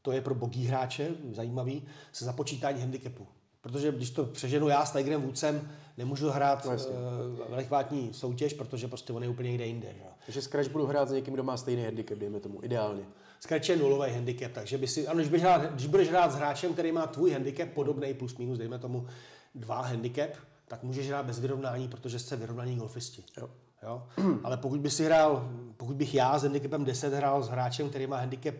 [0.02, 1.82] to je pro bogý hráče, zajímavý,
[2.12, 3.26] se započítání handicapu.
[3.60, 6.92] Protože když to přeženu já s Tigerem Woodsem, nemůžu hrát No, jasně.
[6.92, 9.88] uh, velikvátní soutěž, protože prostě on je úplně někde jinde.
[9.96, 10.04] Že?
[10.26, 13.02] Takže Scratch budu hrát s někým, kdo má stejný handicap, dejme tomu, ideálně.
[13.44, 16.34] Scratch je nulový handicap, takže by si, ano, když, budeš hrát, když budeš hrát s
[16.34, 19.06] hráčem, který má tvůj handicap podobný plus minus, dejme tomu
[19.54, 20.30] dva handicap,
[20.68, 23.24] tak můžeš hrát bez vyrovnání, protože jste vyrovnaní golfisti.
[23.36, 23.50] Jo.
[23.82, 24.06] Jo?
[24.44, 28.06] Ale pokud by si hrál, pokud bych já s handicapem 10 hrál s hráčem, který
[28.06, 28.54] má handicap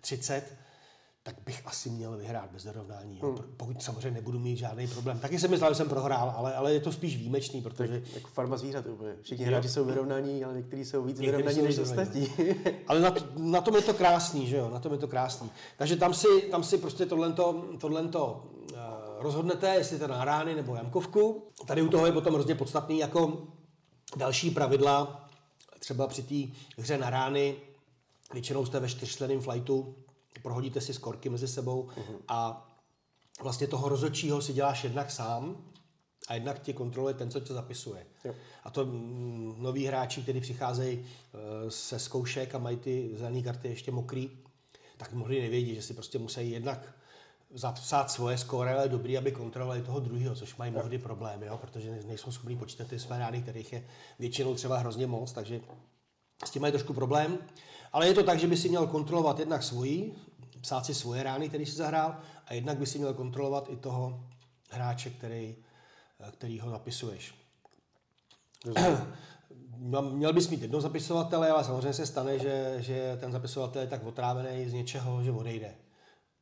[0.00, 0.56] 30,
[1.26, 3.18] tak bych asi měl vyhrát bez vyrovnání.
[3.22, 3.34] Jo?
[3.56, 5.18] Pokud samozřejmě nebudu mít žádný problém.
[5.18, 8.56] Taky jsem myslel, že jsem prohrál, ale, ale je to spíš výjimečný, protože Jako farma
[8.56, 9.16] zvířat úplně.
[9.22, 12.28] Všichni hráči jsou vyrovnaní, ale někteří jsou víc Někteří vyrovnaní jsou než ostatní.
[12.88, 14.70] Ale na, na tom je to krásný, že jo?
[14.72, 15.50] Na tom je to krásný.
[15.78, 18.78] Takže tam si, tam si prostě tohlento, tohlento uh,
[19.18, 21.42] rozhodnete, jestli to na rány nebo jamkovku.
[21.66, 23.42] Tady u toho je potom hrozně podstatný jako
[24.16, 25.28] další pravidla,
[25.78, 27.56] třeba při té hře na rány,
[28.32, 29.94] většinou jste ve čtyřčlenném flightu,
[30.42, 31.88] prohodíte si skorky mezi sebou
[32.28, 32.68] a
[33.42, 35.56] vlastně toho rozhodčího si děláš jednak sám
[36.28, 38.06] a jednak ti kontroluje ten, co tě zapisuje.
[38.24, 38.34] Jo.
[38.64, 43.68] A to mm, noví hráči, kteří přicházejí eh, se zkoušek a mají ty zelené karty
[43.68, 44.30] ještě mokrý,
[44.96, 46.94] tak mnohdy nevědí, že si prostě musí jednak
[47.54, 51.58] zapsat svoje skóre, ale dobrý, aby kontrolovali toho druhého, což mají mnohdy problém, jo?
[51.58, 53.86] protože ne- nejsou schopní počítat ty své rány, kterých je
[54.18, 55.60] většinou třeba hrozně moc, takže
[56.44, 57.38] s tím mají trošku problém.
[57.92, 60.14] Ale je to tak, že by si měl kontrolovat jednak svoji,
[60.66, 64.20] psát si svoje rány, který si zahrál, a jednak by si měl kontrolovat i toho
[64.70, 65.56] hráče, který,
[66.20, 67.34] eh, který ho zapisuješ.
[70.10, 74.04] Měl bys mít jednoho zapisovatele, ale samozřejmě se stane, že, že ten zapisovatel je tak
[74.04, 75.74] otrávený z něčeho, že odejde.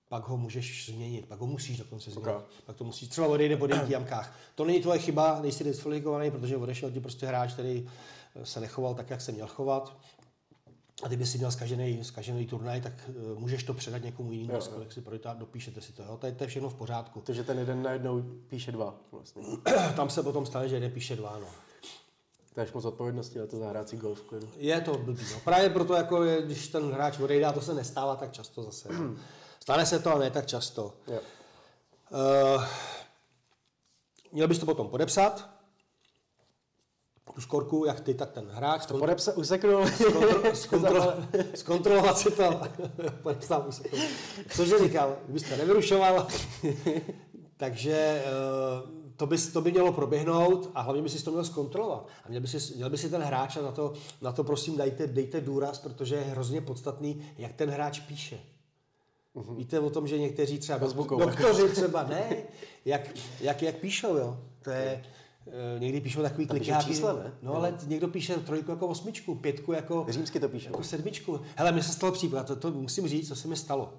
[0.08, 2.36] Pak ho můžeš změnit, pak ho musíš dokonce změnit.
[2.36, 2.44] Ok.
[2.66, 4.36] Pak to musíš, třeba odejde po devíti jamkách.
[4.54, 7.88] To není tvoje chyba, nejsi diskvalifikovaný, protože odešel ti prostě hráč, který
[8.36, 9.96] eh, se nechoval tak, jak se měl chovat.
[11.04, 14.60] A ty by si měl zkažený, zkažený turnaj, tak uh, můžeš to předat někomu jinému,
[14.74, 16.02] kolik si projít dopíšete si to.
[16.02, 16.16] Jo?
[16.16, 17.20] To, je, to je všechno v pořádku.
[17.20, 19.42] Takže ten jeden najednou píše dva vlastně.
[19.96, 21.38] Tam se potom stane, že jeden píše dva.
[21.40, 21.46] No.
[22.54, 24.48] To je moc odpovědnosti na to zahrát si golf klidu.
[24.56, 25.24] Je to blbý.
[25.32, 25.40] No.
[25.40, 28.88] Právě proto, jako je, když ten hráč odejde, a to se nestává tak často zase.
[28.92, 29.14] No.
[29.60, 30.94] Stane se to, ale ne tak často.
[31.08, 31.20] Jo.
[32.56, 32.64] Uh,
[34.32, 35.53] měl bys to potom podepsat,
[37.34, 38.86] tu skorku, jak ty, tak ten hráč.
[38.86, 39.86] To Podepsa, useknul.
[39.86, 41.14] zkontro, zkontro,
[41.54, 42.60] zkontrolovat si to.
[43.22, 43.96] Podepsal to.
[44.48, 46.26] Cože říkal, kdybyste nevyrušoval.
[47.56, 52.08] Takže eh, to by, to by mělo proběhnout a hlavně by si to měl zkontrolovat.
[52.24, 54.76] A měl by si, měl by si ten hráč a na to, na to prosím
[54.76, 58.38] dejte, dejte důraz, protože je hrozně podstatný, jak ten hráč píše.
[59.56, 61.16] Víte o tom, že někteří třeba Facebooku.
[61.18, 62.36] doktoři třeba ne,
[62.84, 63.00] jak,
[63.40, 64.38] jak, jak píšou, jo.
[64.62, 65.04] To je,
[65.78, 66.84] někdy píšou takový klikáky.
[66.86, 67.32] čísla, ne?
[67.42, 70.66] No ale někdo píše trojku jako osmičku, pětku jako, Římsky to píše.
[70.66, 71.40] jako sedmičku.
[71.56, 73.92] Hele, mi se stalo případ, to, to musím říct, co se mi stalo.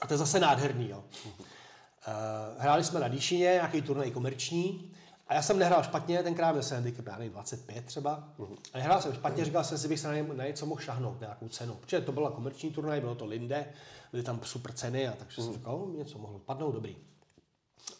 [0.00, 1.04] A to je zase nádherný, jo.
[1.26, 4.92] Uh, hráli jsme na Díšině, nějaký turnaj komerční,
[5.28, 8.28] a já jsem nehrál špatně, tenkrát měl jsem handicap, já nevím, 25 třeba.
[8.72, 11.20] A nehrál jsem špatně, říkal jsem si, bych se na, ně, na něco mohl šahnout,
[11.20, 11.74] nějakou cenu.
[11.74, 13.66] Protože to byla komerční turnaj, bylo to Linde,
[14.12, 16.96] byly tam super ceny, a takže jsem říkal, "O, něco mohlo padnout, dobrý.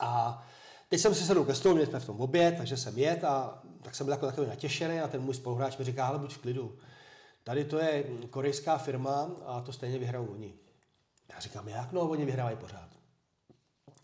[0.01, 0.43] A
[0.89, 3.63] teď jsem si sedl ke stolu, měli jsme v tom oběd, takže jsem jet a
[3.83, 6.39] tak jsem byl jako takový natěšený a ten můj spoluhráč mi říká, ale buď v
[6.39, 6.79] klidu.
[7.45, 10.55] Tady to je korejská firma a to stejně vyhrajou oni.
[11.35, 12.89] Já říkám, jak no, oni vyhrávají pořád.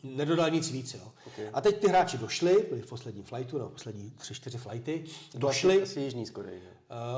[0.02, 1.12] Nedodal nic víc, jo.
[1.26, 1.48] Okay.
[1.52, 5.04] A teď ty hráči došli, byli v posledním flightu, no, poslední tři, čtyři flighty,
[5.34, 6.68] došli, Asi, asi jižní Skorej, že?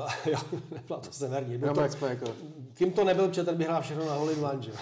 [0.03, 2.25] uh, jo, nebyla to severní, No, to, jako...
[2.73, 4.77] kým to nebyl, protože ten by hrál všechno na one, že jo.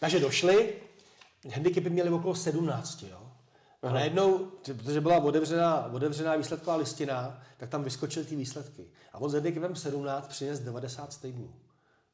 [0.00, 0.74] Takže došli,
[1.54, 3.23] handicapy měli okolo 17, jo.
[3.84, 4.38] A najednou,
[4.76, 8.86] protože byla otevřená, otevřená výsledková listina, tak tam vyskočily ty výsledky.
[9.12, 11.54] A on s handicapem 17 přines 90 stejnů.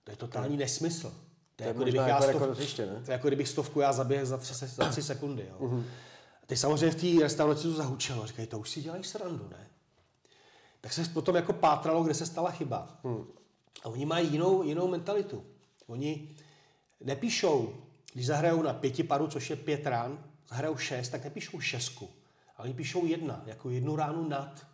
[0.04, 1.14] To je totální nesmysl.
[1.56, 3.02] To je, jako, kdybych já jako stov, rekord hřiště, ne?
[3.04, 5.48] to je jako kdybych stovku já zaběhl za tři, za tři sekundy.
[5.50, 5.82] Jo.
[6.42, 8.26] A teď samozřejmě v té restauraci to zahučelo.
[8.26, 9.66] Říkají, to už si dělají srandu, ne?
[10.80, 13.00] tak se potom jako pátralo, kde se stala chyba.
[13.04, 13.24] Hmm.
[13.82, 15.44] A oni mají jinou, jinou mentalitu.
[15.86, 16.28] Oni
[17.00, 17.74] nepíšou,
[18.12, 22.08] když zahrajou na pěti paru, což je pět rán, zahrajou šest, tak nepíšou šestku.
[22.56, 24.66] Ale oni píšou jedna, jako jednu ránu nad.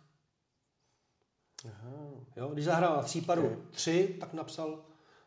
[1.65, 1.91] Aha.
[2.35, 3.57] Jo, když zahrál na tří paru okay.
[3.71, 4.79] tři, tak napsal,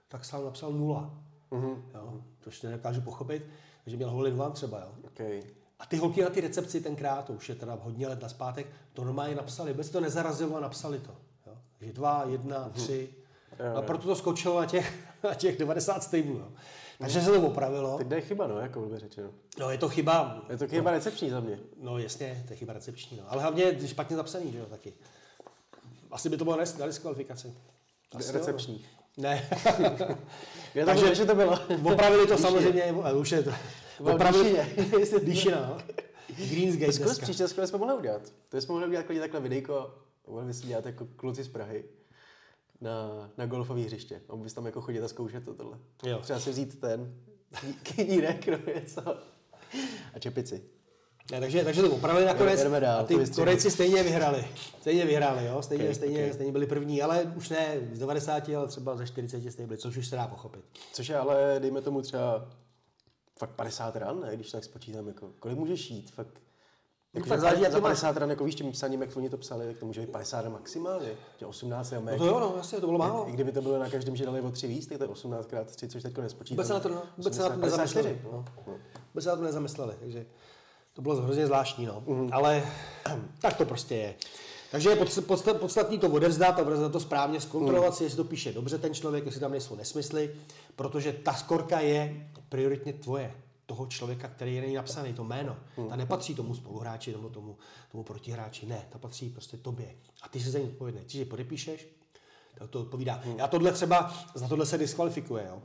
[0.08, 1.14] tak sám napsal nula.
[1.50, 1.82] Uh-huh.
[1.94, 3.46] Jo, což nedokážu pochopit.
[3.84, 4.80] Takže měl hole dva třeba.
[4.80, 4.92] Jo.
[5.04, 5.42] Okay.
[5.78, 9.04] A ty holky na ty recepci tenkrát, to už je teda hodně let naspátek, to
[9.04, 11.16] normálně napsali, vůbec to nezarazilo a napsali to.
[11.46, 11.58] Jo.
[11.78, 12.72] Takže dva, jedna, uh-huh.
[12.72, 13.14] tři.
[13.58, 14.94] Jo, a proto to skočilo na těch,
[15.24, 16.52] na těch 90 staveů.
[17.00, 17.98] Takže se to opravilo.
[17.98, 19.30] Teď je chyba, no, jako by řečeno.
[19.58, 20.44] No, je to chyba.
[20.50, 21.58] Je to chyba no, recepční za mě.
[21.80, 23.16] No, jasně, to je chyba recepční.
[23.16, 23.24] No.
[23.28, 24.92] Ale hlavně špatně zapsaný, že jo, taky.
[26.10, 27.54] Asi by to bylo na diskvalifikaci.
[28.32, 28.74] Recepční.
[28.74, 28.80] Jo,
[29.16, 29.22] no.
[29.22, 29.48] Ne.
[30.74, 31.58] Já Takže, že to bylo.
[31.92, 33.50] Opravili to samozřejmě, už je to.
[34.00, 34.66] Opravili,
[35.22, 35.78] Díšina, no.
[36.48, 38.22] Greensgate Zkus příště jsme mohli udělat.
[38.48, 39.94] To jsme mohli udělat takhle videjko,
[40.26, 41.84] mohli si dělat jako kluci z Prahy
[42.80, 44.22] na, na golfové hřiště.
[44.28, 45.78] A bys tam jako chodit a zkoušet to tohle.
[46.04, 46.18] Jo.
[46.18, 47.14] Třeba si vzít ten
[47.82, 49.16] knírek nebo něco
[50.14, 50.62] a čepici.
[51.32, 54.44] Ne, takže, takže to opravili nakonec dál, a ty Korejci stejně vyhrali.
[54.80, 55.62] Stejně vyhrali, jo?
[55.62, 56.32] Stejně, okay, stejně, okay.
[56.32, 59.96] stejně byli první, ale už ne z 90, ale třeba ze 40 stejně byli, což
[59.96, 60.64] už se dá pochopit.
[60.92, 62.48] Což je ale, dejme tomu třeba
[63.38, 64.36] fakt 50 ran, ne?
[64.36, 66.40] když tak spočítám, jako, kolik můžeš jít, fakt
[67.14, 69.78] jako, tak záleží, za 50 ran, jako víš, tím psaním, jak oni to psali, tak
[69.78, 71.08] to může být 50 ran maximálně,
[71.38, 72.12] že 18 jamek.
[72.12, 73.28] No to jo, no, jasně, to bylo málo.
[73.28, 75.46] I kdyby to bylo na každém, že dali o 3 víc, tak to je 18
[75.46, 76.56] krát 3, což teď nespočítám.
[76.56, 78.20] Vůbec se na to, no, vůbec se na to nezamysleli.
[78.24, 78.44] No.
[78.66, 78.74] No.
[79.14, 80.26] Vůbec se na to nezamysleli, takže
[80.92, 82.00] to bylo hrozně zvláštní, no.
[82.06, 82.28] Mm-hmm.
[82.32, 82.62] Ale
[83.40, 84.14] tak to prostě je.
[84.70, 84.96] Takže je
[85.52, 87.96] podstatný to odevzdat a odevzdat to správně, zkontrolovat mm.
[87.96, 90.34] si, jestli to píše dobře ten člověk, jestli tam nejsou nesmysly,
[90.76, 93.34] protože ta skorka je prioritně tvoje
[93.70, 95.56] toho člověka, který je napsaný, to jméno.
[95.76, 95.88] Hmm.
[95.88, 97.56] Ta nepatří tomu spoluhráči nebo tomu,
[97.92, 98.66] tomu protihráči.
[98.66, 99.94] Ne, ta patří prostě tobě.
[100.22, 101.00] A ty jsi za ní odpovědný.
[101.00, 101.88] Ty si podepíšeš,
[102.58, 103.20] tak to odpovídá.
[103.24, 103.38] Hmm.
[103.38, 105.62] Já tohle třeba, za tohle se diskvalifikuje, jo.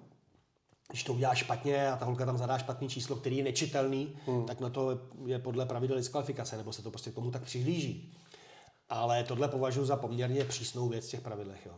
[0.89, 4.45] Když to uděláš špatně a ta holka tam zadá špatný číslo, který je nečitelný, hmm.
[4.45, 8.13] tak na to je podle pravidel diskvalifikace, nebo se to prostě k tomu tak přihlíží.
[8.89, 11.65] Ale tohle považuji za poměrně přísnou věc v těch pravidlech.
[11.65, 11.73] Jo.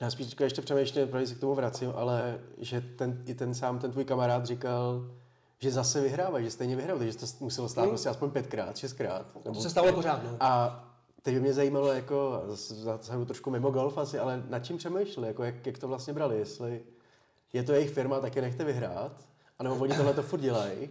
[0.00, 3.78] Já spíš ještě přemýšlím, protože se k tomu vracím, ale že ten, i ten sám
[3.78, 5.10] ten tvůj kamarád říkal,
[5.58, 7.90] že zase vyhrávají, že stejně vyhrál, takže to muselo stát hmm.
[7.90, 9.26] prostě aspoň pětkrát, šestkrát.
[9.44, 10.36] Nebo to se stalo pořád, no.
[10.40, 10.84] A
[11.22, 12.74] teď by mě zajímalo, jako, zase
[13.26, 16.82] trošku mimo golf asi, ale nad čím přemýšleli, jako jak, jak to vlastně brali, jestli
[17.52, 19.12] je to jejich firma, tak je nechte vyhrát,
[19.58, 20.90] anebo oni tohle to furt dělají,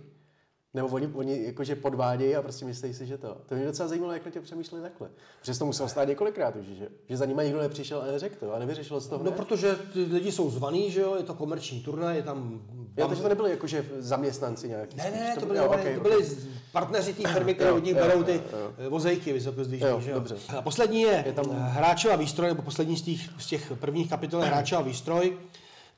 [0.73, 3.37] nebo oni, oni jakože podvádějí a prostě myslí si, že to.
[3.45, 5.09] To mě docela zajímalo, jak na tě přemýšleli takhle.
[5.39, 8.53] Protože to muselo stát několikrát už, že, že za nimi nikdo nepřišel a neřekl to
[8.53, 9.31] a nevyřešilo se to hned.
[9.31, 12.61] No, protože ty lidi jsou zvaný, že jo, je to komerční turnaj, je tam...
[12.97, 14.97] Já, takže to nebyly jakože zaměstnanci nějaký.
[14.97, 16.35] Ne, ne, to, to byly, jo, okay, to byly okay.
[16.71, 18.89] partneři té firmy, které od nich berou ty jo.
[18.89, 20.15] vozejky vysokozdvižní, že jo.
[20.15, 20.35] Dobře.
[20.57, 21.45] A poslední je, je tam...
[21.49, 25.37] hráčová výstroj, nebo poslední z těch, z těch prvních kapitol je hráčová výstroj.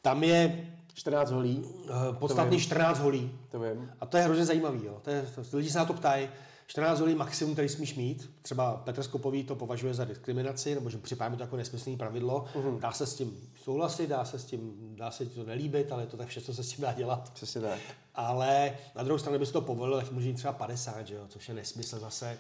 [0.02, 0.68] Tam je
[1.00, 1.58] 14 holí.
[1.58, 3.32] Uh, podstatný 14 holí.
[3.52, 3.92] To vím.
[4.00, 4.86] A to je hrozně zajímavý.
[4.86, 4.98] Jo.
[5.02, 6.30] To je, to, lidi se na to ptají.
[6.68, 8.30] 14 holí maximum, který smíš mít.
[8.42, 12.46] Třeba Petr Skopový to považuje za diskriminaci, nebo že připadá mi to jako nesmyslný pravidlo.
[12.56, 12.80] Uh-huh.
[12.80, 16.18] Dá se s tím souhlasit, dá se s tím, dá se to nelíbit, ale to
[16.18, 17.30] tak všechno se s tím dá dělat.
[17.34, 17.80] Přesně tak.
[18.16, 21.26] Ale na druhou stranu, bys to povolil, tak může jít třeba 50, že jo?
[21.28, 22.38] což je nesmysl zase.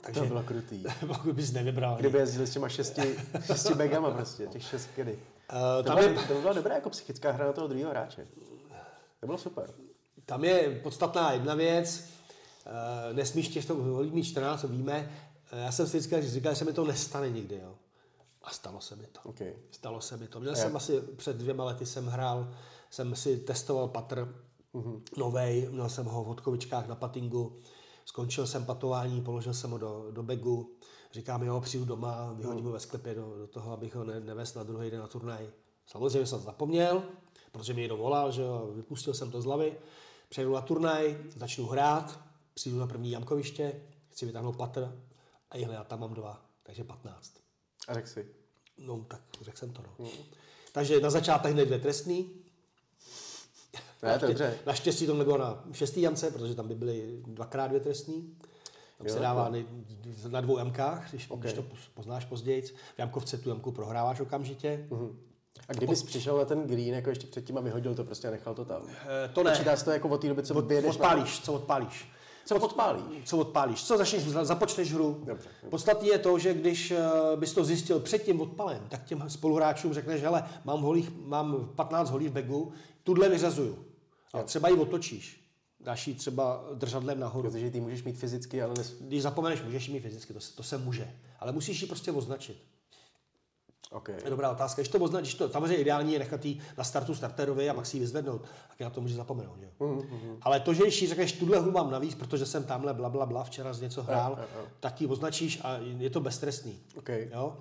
[0.00, 0.84] Takže, to bylo krutý.
[1.06, 1.96] pokud bys nevybral.
[1.96, 3.16] Kdyby jezdil s těma šesti,
[3.46, 5.18] šesti bagama prostě, těch šest kedy.
[5.52, 8.26] Uh, tam to, je, to byla dobrá jako psychická hra na toho druhého hráče.
[9.20, 9.70] To bylo super.
[10.26, 12.04] Tam je podstatná jedna věc.
[12.66, 15.12] Uh, nesmíš těch holí mít 14, co víme.
[15.52, 17.60] Uh, já jsem si vždycky říkal, že se mi to nestane nikdy.
[17.62, 17.74] Jo.
[18.42, 19.20] A stalo se mi to.
[19.24, 19.54] Okay.
[19.70, 20.40] Stalo se mi to.
[20.40, 22.54] Měl jsem asi před dvěma lety jsem hrál,
[22.90, 24.34] jsem si testoval patr
[24.74, 25.02] uh-huh.
[25.16, 27.58] novej, měl jsem ho v hodkovičkách na patingu,
[28.04, 30.70] skončil jsem patování, položil jsem ho do, do begu,
[31.12, 34.54] Říkám, jo, přijdu doma, vyhodím ho ve sklepě do, do toho, abych ho ne, nevez
[34.54, 35.50] na druhý den na turnaj.
[35.86, 37.02] Samozřejmě jsem zapomněl,
[37.52, 39.76] protože mi někdo volal, že jo, vypustil jsem to z hlavy.
[40.28, 42.20] Přejdu na turnaj, začnu hrát,
[42.54, 45.02] přijdu na první jamkoviště, chci vytáhnout patr
[45.50, 47.34] a jhle, já tam mám dva, takže 15.
[47.88, 48.26] A řekl si?
[48.78, 49.94] No, tak řekl jsem to, no.
[49.98, 50.08] Mm.
[50.72, 52.30] Takže na začátek hned dvě trestný.
[54.02, 54.58] Ne, dobře.
[54.66, 58.36] Naštěstí to nebylo na šestý jamce, protože tam by byly dvakrát dvě trestný.
[58.98, 59.50] Tam jo, se dává
[60.22, 60.28] to...
[60.28, 61.40] na dvou MKách, když, okay.
[61.40, 62.62] když to poznáš později.
[62.62, 64.86] V jamkovce tu jamku prohráváš okamžitě.
[64.90, 65.14] Uh-huh.
[65.68, 66.06] A kdybys po...
[66.06, 68.82] přišel na ten green jako ještě předtím a vyhodil to prostě a nechal to tam?
[69.24, 69.50] E, to ne.
[69.50, 70.64] Počítá se to jako od té doby, co od?
[70.88, 71.44] Odpálíš, na...
[71.44, 72.08] co odpálíš.
[72.46, 73.24] Co odpálíš?
[73.24, 73.84] Co odpálíš?
[73.84, 75.22] Co začneš, započneš hru.
[75.24, 75.48] Dobře.
[75.70, 76.96] Podstatný je to, že když eh,
[77.36, 82.10] bys to zjistil před tím odpalem, tak těm spoluhráčům řekneš, hele, mám, holích, mám 15
[82.10, 82.72] holí v begu,
[83.04, 83.84] tuhle vyřazuju.
[84.32, 85.47] A třeba ji otočíš.
[85.80, 87.50] Dáš ji třeba držadlem nahoru.
[87.50, 88.94] Protože ty můžeš mít fyzicky, ale nes...
[89.00, 91.10] Když zapomeneš, můžeš ji mít fyzicky, to, se- to se může.
[91.40, 92.62] Ale musíš ji prostě označit.
[93.90, 94.04] OK.
[94.04, 94.82] To je dobrá otázka.
[94.82, 98.00] Když to označíš, to samozřejmě ideální je nechat ji na startu starterovi a si ji
[98.00, 98.42] vyzvednout.
[98.68, 99.58] Tak na to může zapomenout.
[99.62, 99.86] Jo?
[99.86, 103.26] Mhm, Ale to, že když řekneš, tuhle hru mám navíc, protože jsem tamhle bla, bla,
[103.26, 104.66] bla včera z něco hrál, jo, jo.
[104.80, 106.80] tak ji označíš a je to beztrestný.
[106.96, 107.08] OK.
[107.08, 107.56] Jo?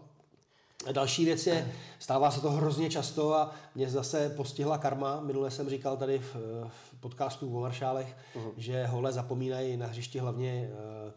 [0.86, 5.22] A další věc je, stává se to hrozně často a mě zase postihla karma.
[5.22, 6.36] Minule jsem říkal tady v,
[6.68, 8.52] v podcastu o maršálech, uh-huh.
[8.58, 11.12] že hole zapomínají na hřišti hlavně eh,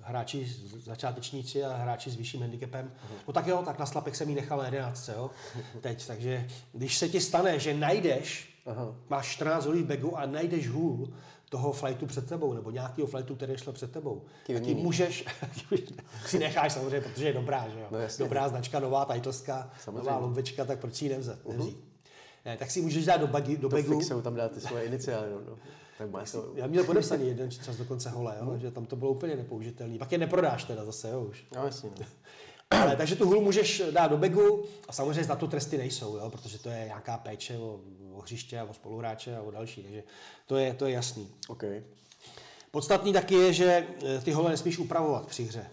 [0.00, 0.52] hráči
[0.84, 2.86] začátečníci a hráči s vyšším handicapem.
[2.86, 3.16] Uh-huh.
[3.26, 5.30] No tak jo, tak na slapek jsem jí nechal na 11, jo,
[5.80, 6.06] teď.
[6.06, 8.94] Takže když se ti stane, že najdeš, Aha.
[9.08, 11.12] máš 14 holí v bagu a najdeš hůl
[11.54, 14.84] toho flightu před tebou, nebo nějakého flightu, který šel před tebou, Ty ji vyměníš.
[14.84, 15.24] můžeš,
[16.26, 17.86] si necháš samozřejmě, protože je dobrá, že jo?
[17.90, 18.24] No jasně.
[18.24, 19.08] dobrá značka, nová
[19.78, 19.98] Samozřejmě.
[19.98, 21.84] nová lombečka, tak proč ji nevzat, nevzít?
[22.44, 23.98] Ne, tak si můžeš dát do, bagi, do bagu.
[23.98, 25.30] fixou tam dát ty svoje iniciály.
[25.30, 25.56] No, no.
[25.98, 26.52] Tak má to...
[26.54, 28.58] Já měl podepsaný jeden čas dokonce hole, jo?
[28.58, 29.98] že tam to bylo úplně nepoužitelný.
[29.98, 31.44] Pak je neprodáš teda zase, jo, už.
[31.56, 31.90] No jasně.
[32.00, 32.06] No.
[32.70, 36.30] Ale, takže tu hulu můžeš dát do bagu a samozřejmě za to tresty nejsou, jo?
[36.30, 37.80] protože to je nějaká péče o,
[38.14, 40.02] o hřiště a o spoluhráče a o další, takže
[40.46, 41.28] to je, to je jasný.
[41.48, 41.64] OK.
[42.70, 45.66] Podstatný taky je, že eh, ty hole nesmíš upravovat při hře.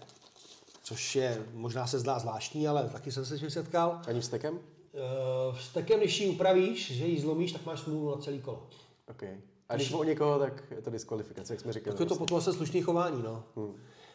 [0.82, 4.00] Což je, možná se zdá zvláštní, ale taky jsem se s tím setkal.
[4.06, 4.54] Ani s tekem?
[4.54, 8.66] Uh, s tekem, když ji upravíš, že ji zlomíš, tak máš smůlu na celý kolo.
[9.10, 9.22] OK.
[9.68, 11.96] A když o někoho, tak je to diskvalifikace, jak jsme říkali.
[11.96, 13.44] Tak je to potom se slušný chování, no.
[13.56, 13.74] Hmm.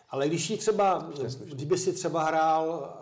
[0.09, 1.09] Ale když ji třeba,
[1.43, 2.97] kdyby si třeba hrál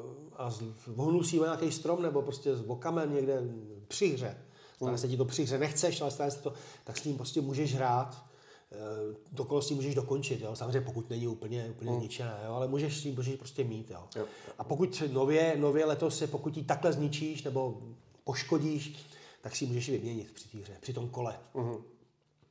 [0.00, 0.54] uh, a
[0.86, 3.42] vohnul si o nějaký strom nebo prostě s bokamen někde
[3.88, 4.36] při hře,
[4.78, 6.52] stane se ti to při hře, nechceš, ale stane se to,
[6.84, 8.24] tak s ním prostě můžeš hrát,
[8.70, 10.56] uh, to kolo s ním můžeš dokončit, jo?
[10.56, 12.52] samozřejmě pokud není úplně, úplně zničené, jo?
[12.54, 13.90] ale můžeš s ním můžeš prostě mít.
[13.90, 14.04] Jo?
[14.16, 14.26] Jo.
[14.58, 17.82] A pokud nově, nově letos je, pokud ji takhle zničíš nebo
[18.24, 18.96] poškodíš,
[19.40, 21.38] tak si ji můžeš vyměnit při té hře, při tom kole.
[21.54, 21.76] Mhm.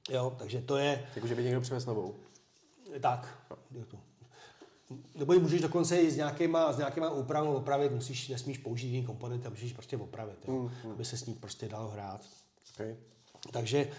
[0.09, 2.15] Jo, takže to je, Jakože by někdo přivez novou.
[3.01, 3.49] tak.
[3.71, 3.97] je to.
[5.15, 9.05] Nebo ji můžeš dokonce i s nějakýma, s nějakýma úpravou opravit, musíš, nesmíš použít jiný
[9.05, 12.25] komponenty a můžeš prostě opravit, jo, aby se s ní prostě dalo hrát.
[12.79, 12.87] OK.
[13.51, 13.89] Takže e,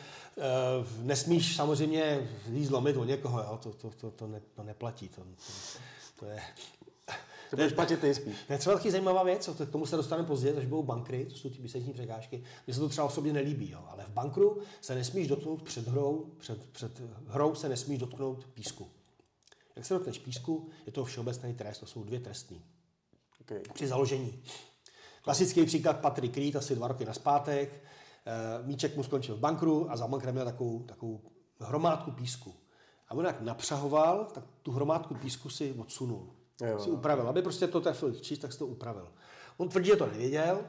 [1.03, 5.21] nesmíš samozřejmě jí zlomit o někoho, jo, to, to, to, to, ne, to neplatí, to,
[5.21, 5.33] to,
[6.19, 6.41] to je...
[7.51, 8.37] To budeš platit ty spíš.
[8.47, 11.37] To je třeba taky zajímavá věc, k tomu se dostaneme později, až budou bankry, to
[11.37, 12.45] jsou ty výseční překážky.
[12.67, 16.27] Mně se to třeba osobně nelíbí, jo, ale v bankru se nesmíš dotknout před hrou,
[16.39, 18.89] před, před hrou se nesmíš dotknout písku.
[19.79, 22.65] Jak se dotkneš písku, je to všeobecný trest, to jsou dvě trestní.
[23.41, 23.69] OK.
[23.75, 24.43] Při založení.
[25.23, 27.85] Klasický příklad Patrick Reed, asi dva roky naspátek.
[28.27, 31.21] Eh, Míček mu skončil v bankru a za bankrem měl takovou, takovou
[31.61, 32.55] hromádku písku.
[33.09, 36.33] A on jak napřahoval, tak tu hromádku písku si odsunul.
[36.71, 37.29] Jo, si upravil.
[37.29, 39.13] Aby prostě to trefil číst, tak si to upravil.
[39.57, 40.61] On tvrdí, že to nevěděl.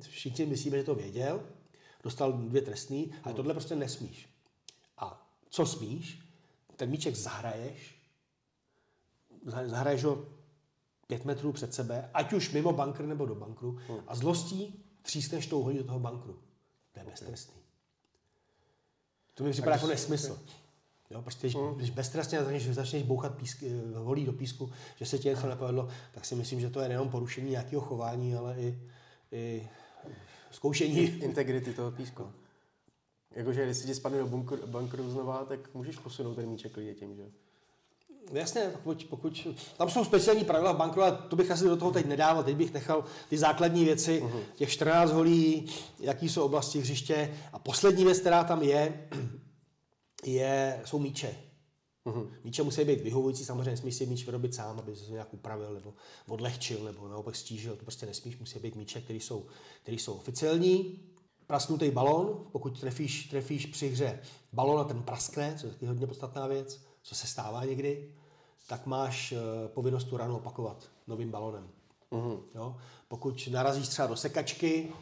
[0.00, 1.42] Všichni myslíme, že to věděl.
[2.02, 4.28] Dostal dvě trestný, ale tohle prostě nesmíš.
[4.98, 6.20] A co smíš?
[6.76, 7.99] Ten míček zahraješ, zah-
[9.44, 10.24] zahraješ ho
[11.06, 15.62] pět metrů před sebe, ať už mimo bankr nebo do bankru, a zlostí třísneš tou
[15.62, 16.38] hodí do toho bankru.
[16.92, 17.60] To je beztrestný.
[19.34, 20.38] To mi připadá jako nesmysl.
[21.10, 25.18] Jo, prostě když, když beztrestně začneš, začneš bouchat písk, eh, holí do písku, že se
[25.18, 28.78] ti něco nepovedlo, tak si myslím, že to je nejenom porušení nějakého chování, ale i,
[29.32, 29.68] i
[30.50, 30.98] zkoušení.
[31.00, 32.32] Integrity toho písku.
[33.30, 34.26] Jakože když si ti spadne do
[34.66, 37.30] bankru znova, tak můžeš posunout ten míček klidně tím, že?
[38.32, 39.46] Jasně, pokud, pokud,
[39.76, 42.44] tam jsou speciální pravidla v bankru, ale to bych asi do toho teď nedával.
[42.44, 44.40] Teď bych nechal ty základní věci, uh-huh.
[44.54, 45.66] těch 14 holí,
[46.00, 47.34] jaký jsou oblasti hřiště.
[47.52, 49.08] A poslední věc, která tam je,
[50.24, 51.34] je jsou míče.
[52.06, 52.28] Uh-huh.
[52.44, 55.94] Míče musí být vyhovující, samozřejmě nesmíš si míč vyrobit sám, aby se nějak upravil nebo
[56.28, 57.76] odlehčil nebo naopak stížil.
[57.76, 59.46] To prostě nesmíš, musí být míče, které jsou,
[59.82, 61.00] které jsou oficiální.
[61.46, 64.20] Prasknutý balón, pokud trefíš, trefíš při hře
[64.52, 68.10] balón a ten praskne, což je taky hodně podstatná věc, co se stává někdy,
[68.66, 71.68] tak máš eh, povinnost tu ranu opakovat novým balonem.
[72.12, 72.40] Uh-huh.
[72.54, 72.76] Jo?
[73.08, 74.92] Pokud narazíš třeba do sekačky,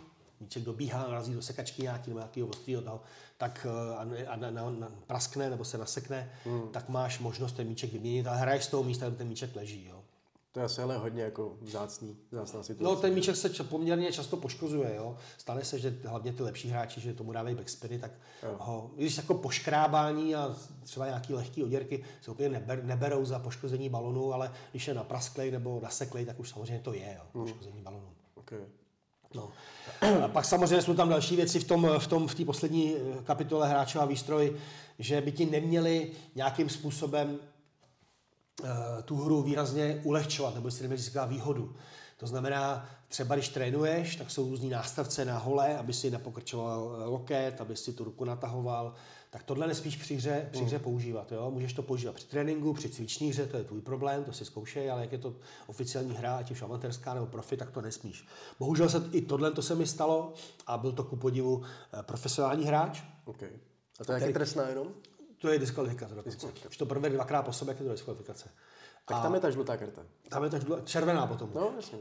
[0.40, 3.00] míček dobíhá, narazí do sekačky nějaký, nebo nějakého ostrýho
[3.36, 6.70] tak eh, a, a na, na, na, praskne nebo se nasekne, uh-huh.
[6.70, 9.86] tak máš možnost ten míček vyměnit, ale hraješ z toho místa, kde ten míček leží.
[9.86, 10.04] Jo?
[10.52, 12.94] To je asi ale hodně jako vzácný, vzácná situace.
[12.94, 15.16] No, ten míček se č- poměrně často poškozuje, jo.
[15.38, 18.10] Stane se, že hlavně ty lepší hráči, že tomu dávají backspiny, tak
[18.42, 18.56] Jo.
[18.58, 23.88] ho, když jako poškrábání a třeba nějaký lehký oděrky se úplně neber, neberou za poškození
[23.88, 28.08] balonu, ale když je naprasklej nebo naseklej, tak už samozřejmě to je, jo, poškození balonu.
[28.34, 28.58] Okay.
[29.34, 29.50] No.
[30.24, 32.94] A pak samozřejmě jsou tam další věci v tom, v tom v té poslední
[33.24, 34.56] kapitole hráčová výstroj,
[34.98, 37.38] že by ti neměli nějakým způsobem
[39.04, 41.76] tu hru výrazně ulehčovat, nebo si neměli získat výhodu.
[42.16, 47.60] To znamená, třeba když trénuješ, tak jsou různý nástavce na hole, aby si nepokrčoval loket,
[47.60, 48.94] aby si tu ruku natahoval.
[49.30, 51.32] Tak tohle nesmíš při hře, při hře používat.
[51.32, 51.50] Jo?
[51.50, 54.90] Můžeš to používat při tréninku, při cviční hře, to je tvůj problém, to si zkoušej,
[54.90, 55.34] ale jak je to
[55.66, 58.26] oficiální hra, ať už amatérská nebo profi, tak to nesmíš.
[58.58, 60.32] Bohužel se i tohle to se mi stalo
[60.66, 63.02] a byl to ku podivu eh, profesionální hráč.
[63.24, 63.50] Okay.
[64.00, 64.88] A to je jaký trestná jenom?
[65.38, 66.46] To je diskvalifikace dokonce.
[66.66, 68.48] Když to provede dvakrát po sobě, je to diskvalifikace.
[69.06, 70.02] Tak a tam je ta žlutá karta.
[70.28, 71.50] Tam je ta žlutá, červená potom.
[71.54, 71.98] No, jasně.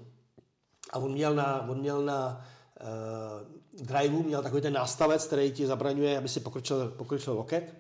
[0.94, 2.46] A on měl na, on měl na
[2.82, 7.74] uh, driveu, měl takový ten nástavec, který ti zabraňuje, aby si pokročil, pokročil loket.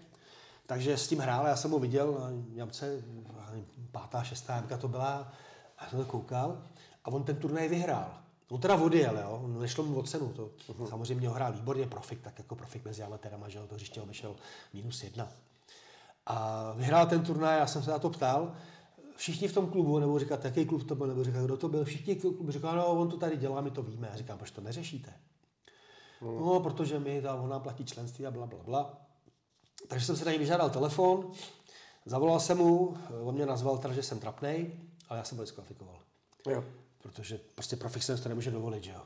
[0.66, 3.04] Takže s tím hrál, já jsem ho viděl na jamce,
[3.92, 5.34] pátá, šestá jamka to byla,
[5.78, 6.64] a jsem to koukal.
[7.04, 8.27] A on ten turnaj vyhrál.
[8.50, 10.90] On teda odjel, jo, nešlo mu o cenu, to uh-huh.
[10.90, 14.36] samozřejmě ho hrál výborně, profik, tak jako profik mezi amatérama, že jo, to hřiště obešel
[14.74, 15.32] minus jedna.
[16.26, 18.56] A vyhrál ten turnaj, já jsem se na to ptal,
[19.16, 21.86] všichni v tom klubu, nebo říkat, jaký klub to byl, nebo říkat, kdo to byl,
[21.86, 24.08] všichni v klubu říkali, no, on to tady dělá, my to víme.
[24.12, 25.14] Já říkám, proč to neřešíte?
[26.22, 26.40] Hmm.
[26.40, 29.02] No, protože my, ta, ona platí členství a bla, bla, bla.
[29.88, 31.32] Takže jsem se na něj vyžádal telefon,
[32.06, 34.72] zavolal jsem mu, on mě nazval teda, že jsem trapnej,
[35.10, 36.00] ale já jsem ho diskvalifikoval.
[36.50, 36.64] Jo.
[37.02, 39.02] Protože prostě profik se to nemůže dovolit, že jo.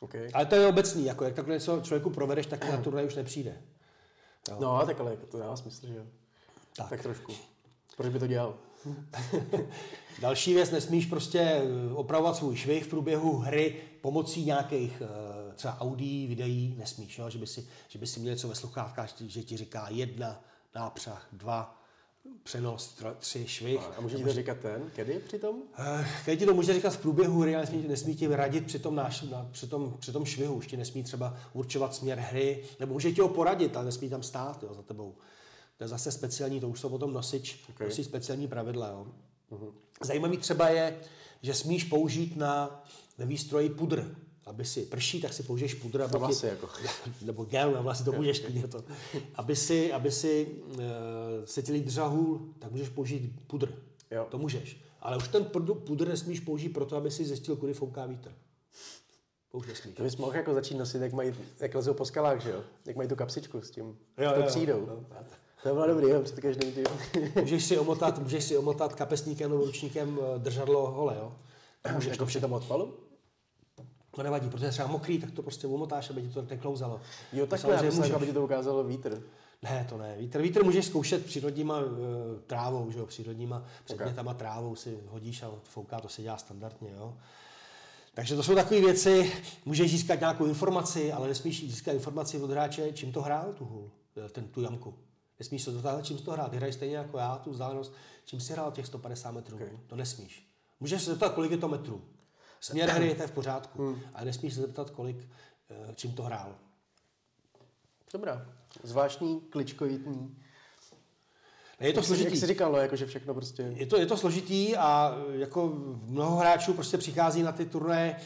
[0.00, 0.30] Okay.
[0.34, 3.62] Ale to je obecný, jako jak takhle něco člověku provedeš, tak na turnaj už nepřijde.
[4.48, 4.56] Jo.
[4.60, 6.04] No, tak ale jako to dává smysl, že jo.
[6.76, 6.90] Tak.
[6.90, 7.32] tak trošku.
[7.96, 8.58] Proč by to dělal?
[10.20, 15.80] Další věc, nesmíš prostě eh, opravovat svůj švih v průběhu hry pomocí nějakých eh, třeba
[15.80, 17.30] audí, videí, nesmíš, jo?
[17.30, 21.28] Že, by si, že by si měl něco ve sluchátkách, že ti říká jedna, nápřah,
[21.32, 21.79] dva,
[22.42, 23.80] přenos, tři, švih.
[23.98, 25.62] A může ti to říkat ten, kedy přitom?
[25.78, 28.78] Eh, kdy ti to může říkat v průběhu hry, ale nesmí, nesmí ti radit při
[28.78, 32.64] tom, náš, na, při, tom, při tom švihu, už ti nesmí třeba určovat směr hry,
[32.80, 35.14] nebo může ti ho poradit, ale nesmí tam stát jo, za tebou.
[35.76, 37.86] To je zase speciální, to už jsou potom nosič, okay.
[37.86, 38.88] nosič speciální pravidla.
[38.88, 39.06] Jo.
[39.50, 39.72] Uh-huh.
[40.04, 41.00] Zajímavý třeba je,
[41.42, 42.82] že smíš použít na,
[43.18, 44.16] ve výstroji pudr.
[44.50, 46.02] Aby si prší, tak si použiješ pudr.
[46.02, 46.68] Aby vlasy, ti, jako.
[47.22, 48.84] Nebo gel na vlasy, to můžeš klidně to.
[49.34, 50.80] Aby si, aby si uh,
[51.44, 53.74] se ti držel hůl, tak můžeš použít pudr.
[54.10, 54.26] Jo.
[54.30, 54.80] To můžeš.
[55.00, 55.44] Ale už ten
[55.84, 58.32] pudr nesmíš použít proto, aby si zjistil, kudy fouká vítr.
[59.52, 59.94] To už nesmíš.
[59.94, 62.62] To bys mohl jako začít nosit, jak mají, jak lezou po skalách, že jo?
[62.86, 64.78] Jak mají tu kapsičku s tím, jo, s tou přídou.
[64.78, 65.24] Jo, jo.
[65.62, 66.84] To bylo dobrý, jo, před každým tím.
[67.40, 71.32] můžeš, si omotat, můžeš si omotat kapesníkem nebo ručníkem eh, držadlo hole, jo?
[71.94, 73.09] Můžeš jako při tom odpalu?
[74.10, 77.00] To nevadí, protože je třeba mokrý, tak to prostě omotáš, aby ti to neklouzalo.
[77.32, 79.22] Jo, takhle, já myslím, aby ti to ukázalo vítr.
[79.62, 80.16] Ne, to ne.
[80.18, 81.86] Vítr, vítr můžeš zkoušet přírodníma uh,
[82.46, 84.38] trávou, že jo, přírodníma předmětama okay.
[84.38, 87.16] trávou si hodíš a fouká, to se dělá standardně, jo.
[88.14, 89.32] Takže to jsou takové věci,
[89.64, 93.90] můžeš získat nějakou informaci, ale nesmíš získat informaci od hráče, čím to hrál tu hůl,
[94.26, 94.94] eh, ten, tu jamku.
[95.38, 96.48] Nesmíš se dotáhnout, čím jsi to hrál.
[96.50, 97.92] Ty hraješ stejně jako já, tu vzdálenost,
[98.24, 99.56] čím jsi hrál těch 150 metrů.
[99.56, 99.68] Okay.
[99.86, 100.46] To nesmíš.
[100.80, 102.02] Můžeš se zeptat, kolik je to metrů.
[102.60, 104.00] Směr hry je to v pořádku, hmm.
[104.14, 105.28] ale nesmíš se zeptat, kolik,
[105.70, 106.54] eh, čím to hrál.
[108.12, 108.46] Dobrá.
[108.82, 110.36] Zvláštní, kličkovitní.
[111.80, 112.30] Je to složitý.
[112.30, 113.62] Jak jsi říkal, no, jako, že všechno prostě...
[113.62, 118.20] Je to, je to složitý a jako mnoho hráčů prostě přichází na ty turné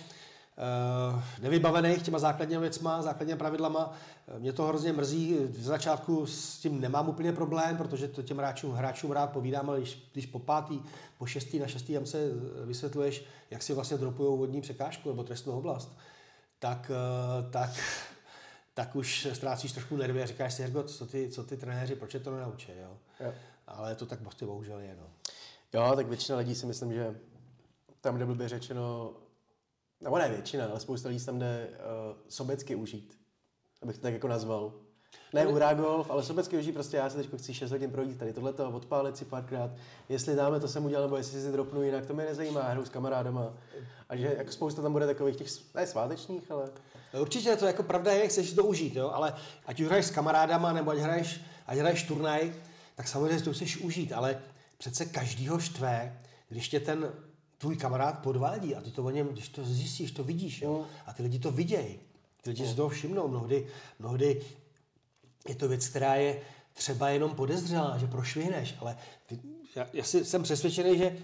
[1.43, 3.93] nevybavených těma základními věcma, základními pravidlama.
[4.39, 5.37] Mě to hrozně mrzí.
[5.49, 9.79] V začátku s tím nemám úplně problém, protože to těm hráčům, hráčům rád povídám, ale
[9.79, 10.81] když, když po pátý,
[11.19, 12.19] po šestý na šestý jamce
[12.65, 15.97] vysvětluješ, jak si vlastně dropují vodní překážku nebo trestnou oblast,
[16.59, 16.91] tak,
[17.51, 17.71] tak
[18.75, 22.15] tak už ztrácíš trošku nervy a říkáš si, Hergo, co ty, co ty trenéři, proč
[22.15, 22.99] je to nenaučí, jo?
[23.21, 23.33] jo.
[23.67, 25.07] Ale to tak prostě bohužel je, no.
[25.73, 27.21] Jo, tak většina lidí si myslím, že
[28.01, 29.13] tam, kde blbě řečeno,
[30.05, 33.19] nebo ne většina, ale spousta lidí tam jde uh, sobecky užít,
[33.83, 34.73] abych to tak jako nazval.
[35.33, 38.33] Ne Ura golf, ale sobecky užít prostě já se teď chci 6 hodin projít tady
[38.33, 39.71] tohleto, odpálit si párkrát,
[40.09, 42.89] jestli dáme, to jsem udělal, nebo jestli si dropnu jinak, to mě nezajímá, hru s
[42.89, 43.55] kamarádama.
[44.09, 46.71] A že jako spousta tam bude takových těch, ne svátečních, ale...
[47.21, 49.11] Určitě to jako pravda je, chceš to užít, jo?
[49.11, 49.35] ale
[49.67, 52.53] ať už hraješ s kamarádama, nebo ať hraješ, ať hraješ turnaj,
[52.95, 54.43] tak samozřejmě to chceš užít, ale
[54.79, 57.13] přece každýho štve, když tě ten
[57.59, 60.79] tvůj kamarád podvádí a ty to o něm, když to zjistíš, to vidíš, jo?
[60.79, 60.85] Mm.
[61.07, 61.99] a ty lidi to vidějí.
[62.43, 63.29] Ty lidi si toho všimnou.
[63.29, 63.67] Mnohdy,
[63.99, 64.43] mnohdy
[65.49, 66.41] je to věc, která je
[66.73, 69.41] třeba jenom podezřelá, že prošvihneš, ale ty,
[69.77, 71.17] já, já si, jsem přesvědčený, že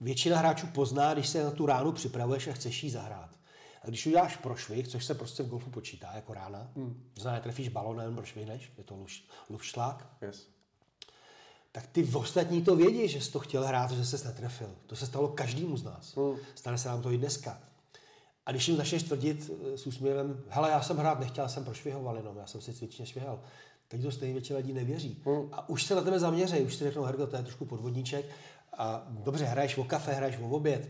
[0.00, 3.30] většina hráčů pozná, když se na tu ránu připravuješ a chceš jí zahrát.
[3.82, 7.10] A když uděláš prošvih, což se prostě v golfu počítá jako rána, hmm.
[7.16, 9.06] znamená, trefíš balonem, prošvihneš, je to
[9.50, 10.51] luštlák, yes.
[11.72, 14.70] Tak ty ostatní to vědí, že jsi to chtěl hrát, že se netrefil.
[14.86, 16.16] To se stalo každému z nás.
[16.16, 16.36] Hmm.
[16.54, 17.60] Stane se nám to i dneska.
[18.46, 22.16] A když jim začneš tvrdit eh, s úsměvem, hele, já jsem hrát nechtěl, jsem prošvihoval
[22.16, 23.40] jenom, já jsem si cvičně švihal,
[23.88, 25.22] tak to stejně většina lidí nevěří.
[25.24, 25.48] Hmm.
[25.52, 28.26] A už se na tebe zaměří, už si řeknou, Hergo, to je trošku podvodníček.
[28.78, 30.88] A dobře, hraješ o kafe, hraješ o oběd,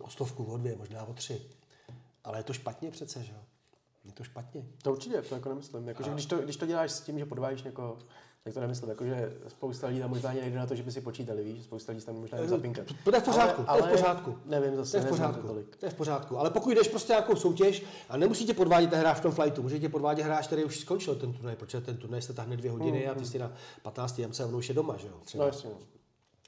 [0.00, 1.42] O stovku, o dvě, možná o tři.
[2.24, 3.40] Ale je to špatně přece, že jo?
[4.04, 4.64] Je to špatně.
[4.82, 5.88] To určitě, to jako nemyslím.
[5.88, 7.98] Jako, že když, to, když to děláš s tím, že podvádíš někoho,
[8.44, 8.88] tak to nemyslím.
[8.90, 11.64] Jako, že spousta lidí tam možná ani nejde na to, že by si počítali, víš,
[11.64, 12.86] spousta lidí tam možná jen zapinkat.
[13.04, 14.38] To je v pořádku, ale, to je v pořádku.
[14.44, 15.40] Nevím, To zase je v pořádku.
[15.42, 15.76] to tolik.
[15.76, 16.38] To je v pořádku.
[16.38, 19.78] Ale pokud jdeš prostě nějakou soutěž a nemusí tě podvádět hráč v tom flightu, může
[19.78, 23.08] tě podvádět hráč, který už skončil ten turnaj, protože ten turnaj se tahne dvě hodiny
[23.08, 24.18] a ty jsi na 15.
[24.18, 25.14] jamce a ono už je doma, že jo?
[25.24, 25.44] třeba.
[25.44, 25.70] No jasně.
[25.70, 25.76] no.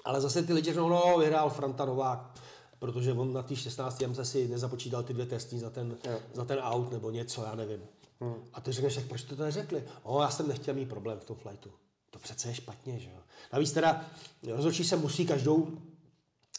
[0.05, 2.31] Ale zase ty lidi řeknou, no, vyhrál Franta Novák,
[2.79, 6.19] protože on na té 16 jamce si nezapočítal ty dvě testní za ten, Jo.
[6.35, 7.81] za ten out nebo něco, já nevím.
[8.21, 8.35] Hmm.
[8.53, 9.85] A ty řekneš, tak proč to neřekli?
[10.03, 11.71] O, já jsem nechtěl mít problém v tom flightu.
[12.11, 13.17] To přece je špatně, že jo?
[13.53, 14.05] Navíc teda
[14.53, 15.69] rozhodčí se musí každou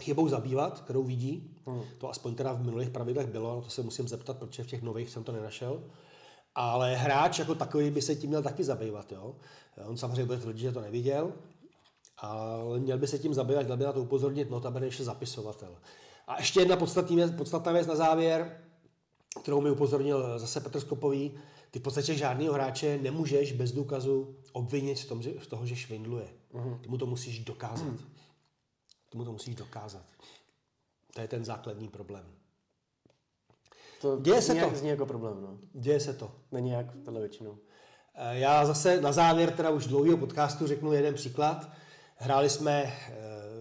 [0.01, 1.57] chybou zabývat, kterou vidí.
[1.65, 1.81] Hmm.
[1.97, 4.81] To aspoň teda v minulých pravidlech bylo, no to se musím zeptat, protože v těch
[4.81, 5.83] nových jsem to nenašel.
[6.55, 9.11] Ale hráč jako takový by se tím měl taky zabývat.
[9.11, 9.35] Jo?
[9.85, 11.33] On samozřejmě bude tvrdit, že to neviděl,
[12.17, 15.77] ale měl by se tím zabývat, měl by na to upozornit notabene ještě zapisovatel.
[16.27, 18.61] A ještě jedna podstatná věc, podstatná věc na závěr,
[19.39, 21.31] kterou mi upozornil zase Petr Skopový.
[21.71, 25.75] Ty v podstatě žádného hráče nemůžeš bez důkazu obvinit z, tom, že, z toho, že
[25.75, 26.27] švindluje.
[26.81, 27.93] Ty mu to musíš dokázat.
[29.09, 30.05] Ty mu to musíš dokázat.
[31.13, 32.25] To je ten základní problém.
[34.01, 34.75] To Děje se to.
[34.75, 35.57] Zní jako problém, no.
[35.73, 36.31] Děje se to.
[36.51, 37.57] Není jak tohle většinou.
[38.15, 41.69] Eh, Já zase na závěr teda už dlouhého podcastu řeknu jeden příklad.
[42.15, 43.11] Hráli jsme eh,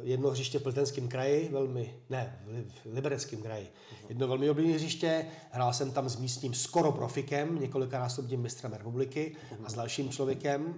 [0.02, 3.72] jedno hřiště v Plzeňském kraji, velmi, ne, v Li- v Libereckém kraji.
[4.08, 9.70] Jedno velmi oblíbené hřiště, hrál jsem tam s místním skoro profikem, několikanásobným mistrem republiky a
[9.70, 10.74] s dalším člověkem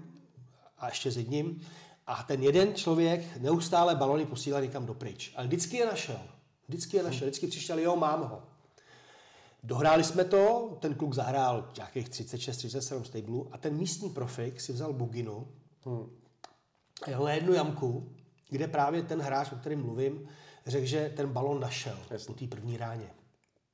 [0.79, 1.61] a ještě s jedním.
[2.07, 5.33] A ten jeden člověk neustále balony posílal někam dopryč.
[5.37, 6.21] Ale vždycky je našel.
[6.69, 7.27] Vždycky je našel.
[7.29, 8.43] Vždycky přišel, jo, mám ho.
[9.65, 14.93] Dohráli jsme to, ten kluk zahrál nějakých 36-37 stablů a ten místní profik si vzal
[14.93, 15.49] buginu
[15.85, 16.07] Hmm.
[17.07, 18.13] jel na jednu jamku,
[18.53, 20.29] kde právě ten hráč, o kterém mluvím,
[20.67, 23.11] řekl, že ten balon našel po té první ráně.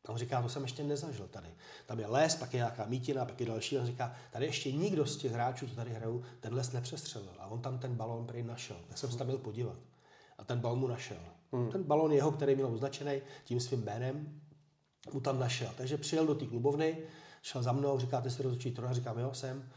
[0.06, 1.48] A on říká, to jsem ještě nezažil tady.
[1.86, 3.78] Tam je les, pak je nějaká mítina, pak je další.
[3.78, 7.34] A on říká, tady ještě nikdo z těch hráčů, co tady hrajou, ten les nepřestřelil.
[7.38, 8.76] A on tam ten balon prý našel.
[8.88, 9.76] Tak jsem se tam byl podívat.
[10.38, 11.20] A ten balon mu našel.
[11.52, 11.70] Hmm.
[11.70, 14.40] Ten balon jeho, který měl označený tím svým jménem,
[15.12, 15.70] mu tam našel.
[15.76, 16.98] Takže přijel do té klubovny,
[17.42, 19.70] šel za mnou, říká, ty jsi rozhodčí trojka, říkám, jo, jsem.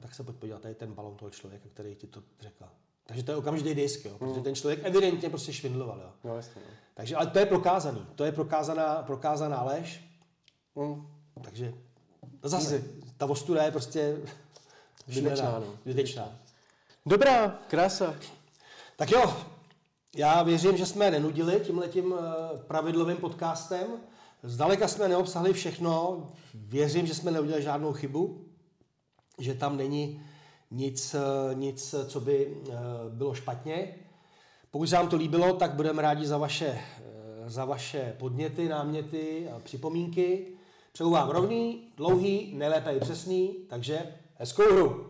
[0.00, 2.64] Tak se pojď podívat, tady je ten balon toho člověka, který ti to řekl.
[3.08, 6.00] Takže to je okamžitý disk, jo, protože ten člověk evidentně prostě švindloval.
[6.00, 6.10] Jo.
[6.24, 6.74] No jasně, no.
[6.94, 8.06] Takže, ale to je prokázaný.
[8.14, 10.04] To je prokázaná, prokázaná lež.
[10.76, 11.06] Hmm.
[11.42, 11.74] Takže
[12.42, 12.84] zase,
[13.16, 14.16] ta ostuda je prostě
[15.06, 15.74] Zbytečná, šílená, no.
[17.06, 18.14] Dobrá, krása.
[18.96, 19.36] Tak jo,
[20.16, 23.86] já věřím, že jsme nenudili tímhletím eh, pravidlovým podcastem.
[24.42, 26.22] Zdaleka jsme neobsahli všechno.
[26.54, 28.44] Věřím, že jsme neudělali žádnou chybu,
[29.38, 30.22] že tam není
[30.70, 32.74] nic, eh, nic co by eh,
[33.08, 33.94] bylo špatně.
[34.70, 39.48] Pokud se vám to líbilo, tak budeme rádi za vaše, eh, za vaše podněty, náměty
[39.56, 40.46] a připomínky.
[40.92, 45.07] Přeju vám rovný, dlouhý, nejlépe i přesný, takže hezkou hru.